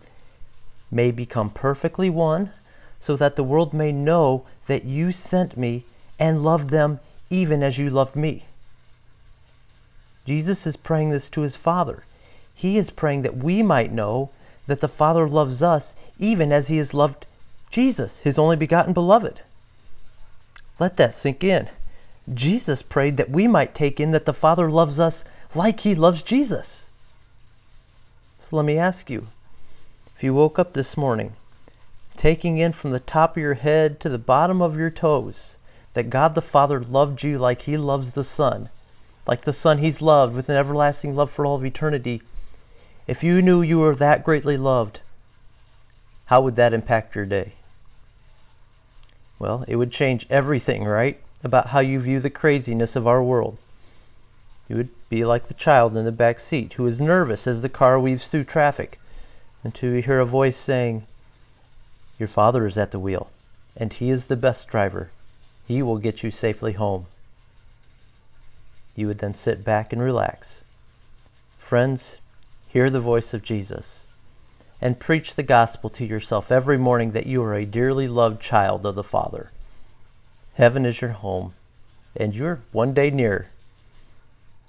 may 0.91 1.11
become 1.11 1.49
perfectly 1.49 2.09
one, 2.09 2.51
so 2.99 3.15
that 3.15 3.35
the 3.37 3.43
world 3.43 3.73
may 3.73 3.91
know 3.91 4.45
that 4.67 4.85
you 4.85 5.11
sent 5.11 5.57
me 5.57 5.85
and 6.19 6.43
loved 6.43 6.69
them 6.69 6.99
even 7.29 7.63
as 7.63 7.77
you 7.77 7.89
loved 7.89 8.15
me. 8.15 8.45
Jesus 10.25 10.65
is 10.65 10.75
praying 10.75 11.11
this 11.11 11.29
to 11.29 11.41
his 11.41 11.55
Father. 11.55 12.03
He 12.53 12.77
is 12.77 12.89
praying 12.89 13.21
that 13.23 13.37
we 13.37 13.61
might 13.61 13.91
know 13.91 14.31
that 14.67 14.81
the 14.81 14.87
Father 14.87 15.27
loves 15.27 15.61
us 15.61 15.93
even 16.17 16.51
as 16.51 16.67
he 16.67 16.77
has 16.77 16.93
loved 16.93 17.25
Jesus, 17.69 18.19
his 18.19 18.39
only 18.39 18.55
begotten 18.55 18.93
beloved. 18.93 19.41
Let 20.79 20.97
that 20.97 21.13
sink 21.13 21.43
in. 21.43 21.69
Jesus 22.33 22.81
prayed 22.81 23.17
that 23.17 23.29
we 23.29 23.47
might 23.47 23.75
take 23.75 23.99
in 23.99 24.11
that 24.11 24.25
the 24.25 24.33
Father 24.33 24.69
loves 24.71 24.99
us 24.99 25.23
like 25.53 25.81
he 25.81 25.93
loves 25.93 26.21
Jesus. 26.21 26.85
So 28.39 28.55
let 28.55 28.65
me 28.65 28.77
ask 28.77 29.09
you 29.09 29.27
if 30.15 30.23
you 30.23 30.33
woke 30.33 30.57
up 30.57 30.73
this 30.73 30.97
morning 30.97 31.33
taking 32.17 32.57
in 32.57 32.71
from 32.71 32.91
the 32.91 32.99
top 32.99 33.37
of 33.37 33.41
your 33.41 33.53
head 33.55 33.99
to 33.99 34.09
the 34.09 34.17
bottom 34.17 34.61
of 34.61 34.77
your 34.77 34.89
toes 34.89 35.57
that 35.93 36.09
God 36.09 36.35
the 36.35 36.41
Father 36.41 36.79
loved 36.81 37.23
you 37.23 37.37
like 37.37 37.63
he 37.63 37.77
loves 37.77 38.11
the 38.11 38.23
Son, 38.23 38.69
like 39.27 39.43
the 39.43 39.53
Son 39.53 39.77
he's 39.77 40.01
loved 40.01 40.35
with 40.35 40.49
an 40.49 40.57
everlasting 40.57 41.15
love 41.15 41.31
for 41.31 41.45
all 41.45 41.55
of 41.55 41.65
eternity 41.65 42.21
if 43.07 43.23
you 43.23 43.41
knew 43.41 43.61
you 43.61 43.79
were 43.79 43.95
that 43.95 44.23
greatly 44.23 44.57
loved, 44.57 45.01
how 46.25 46.41
would 46.41 46.55
that 46.55 46.73
impact 46.73 47.15
your 47.15 47.25
day? 47.25 47.53
Well, 49.37 49.63
it 49.67 49.75
would 49.75 49.91
change 49.91 50.25
everything, 50.29 50.85
right? 50.85 51.21
About 51.43 51.67
how 51.67 51.81
you 51.81 51.99
view 51.99 52.19
the 52.19 52.31
craziness 52.31 52.95
of 52.95 53.05
our 53.05 53.21
world. 53.21 53.59
You 54.67 54.77
would 54.77 54.89
be 55.09 55.23
like 55.23 55.47
the 55.47 55.53
child 55.53 55.95
in 55.95 56.05
the 56.05 56.11
back 56.11 56.39
seat 56.39 56.73
who 56.73 56.87
is 56.87 56.99
nervous 56.99 57.45
as 57.45 57.61
the 57.61 57.69
car 57.69 57.99
weaves 57.99 58.27
through 58.27 58.45
traffic 58.45 58.99
until 59.63 59.91
you 59.93 60.01
hear 60.01 60.19
a 60.19 60.25
voice 60.25 60.57
saying, 60.57 61.05
Your 62.19 62.27
father 62.27 62.65
is 62.65 62.77
at 62.77 62.91
the 62.91 62.99
wheel, 62.99 63.29
and 63.75 63.91
he 63.91 64.09
is 64.09 64.25
the 64.25 64.35
best 64.35 64.67
driver. 64.67 65.09
He 65.67 65.81
will 65.81 65.97
get 65.97 66.23
you 66.23 66.31
safely 66.31 66.73
home. 66.73 67.07
You 68.95 69.07
would 69.07 69.19
then 69.19 69.35
sit 69.35 69.63
back 69.63 69.91
and 69.91 70.01
relax. 70.01 70.61
Friends, 71.59 72.17
Hear 72.75 72.89
the 72.89 72.99
voice 72.99 73.33
of 73.33 73.41
Jesus 73.41 74.05
and 74.81 74.99
preach 74.99 75.35
the 75.35 75.43
gospel 75.43 75.89
to 75.91 76.05
yourself 76.05 76.51
every 76.51 76.77
morning 76.77 77.11
that 77.11 77.25
you 77.25 77.41
are 77.41 77.53
a 77.53 77.63
dearly 77.63 78.05
loved 78.05 78.41
child 78.41 78.85
of 78.85 78.95
the 78.95 79.01
Father. 79.01 79.49
Heaven 80.55 80.85
is 80.85 80.99
your 80.99 81.11
home, 81.11 81.53
and 82.17 82.35
you're 82.35 82.59
one 82.73 82.93
day 82.93 83.09
near. 83.09 83.47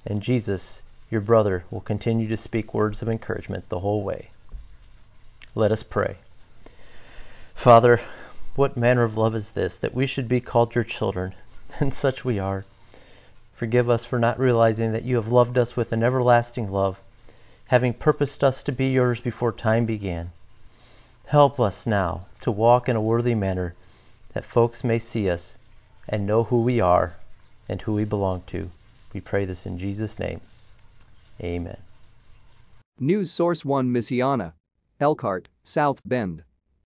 And 0.06 0.22
Jesus, 0.22 0.82
your 1.10 1.20
brother, 1.20 1.64
will 1.68 1.80
continue 1.80 2.28
to 2.28 2.36
speak 2.36 2.72
words 2.72 3.02
of 3.02 3.08
encouragement 3.08 3.68
the 3.70 3.80
whole 3.80 4.04
way. 4.04 4.30
Let 5.56 5.72
us 5.72 5.82
pray. 5.82 6.18
Father, 7.56 8.00
what 8.54 8.76
manner 8.76 9.02
of 9.02 9.18
love 9.18 9.34
is 9.34 9.50
this 9.50 9.76
that 9.76 9.94
we 9.94 10.06
should 10.06 10.28
be 10.28 10.40
called 10.40 10.74
your 10.76 10.84
children, 10.84 11.34
and 11.80 11.92
such 11.92 12.24
we 12.24 12.38
are. 12.38 12.64
Forgive 13.56 13.90
us 13.90 14.04
for 14.04 14.18
not 14.18 14.38
realizing 14.38 14.92
that 14.92 15.04
you 15.04 15.16
have 15.16 15.28
loved 15.28 15.58
us 15.58 15.76
with 15.76 15.90
an 15.90 16.04
everlasting 16.04 16.70
love 16.70 16.98
having 17.66 17.92
purposed 17.92 18.44
us 18.44 18.62
to 18.62 18.72
be 18.72 18.88
yours 18.88 19.20
before 19.20 19.52
time 19.52 19.86
began. 19.86 20.30
Help 21.26 21.58
us 21.58 21.86
now 21.86 22.26
to 22.40 22.50
walk 22.50 22.88
in 22.88 22.96
a 22.96 23.00
worthy 23.00 23.34
manner, 23.34 23.74
that 24.32 24.44
folks 24.44 24.84
may 24.84 24.98
see 24.98 25.28
us 25.28 25.56
and 26.08 26.26
know 26.26 26.44
who 26.44 26.62
we 26.62 26.80
are 26.80 27.16
and 27.68 27.82
who 27.82 27.92
we 27.92 28.04
belong 28.04 28.42
to. 28.46 28.70
We 29.12 29.20
pray 29.20 29.44
this 29.44 29.66
in 29.66 29.78
Jesus' 29.78 30.18
name. 30.18 30.40
Amen. 31.40 31.78
News 33.00 33.30
Source 33.30 33.64
1 33.64 33.88
Michiana. 33.88 34.52
Elkhart, 35.00 35.48
South 35.62 36.00
Bend. 36.06 36.42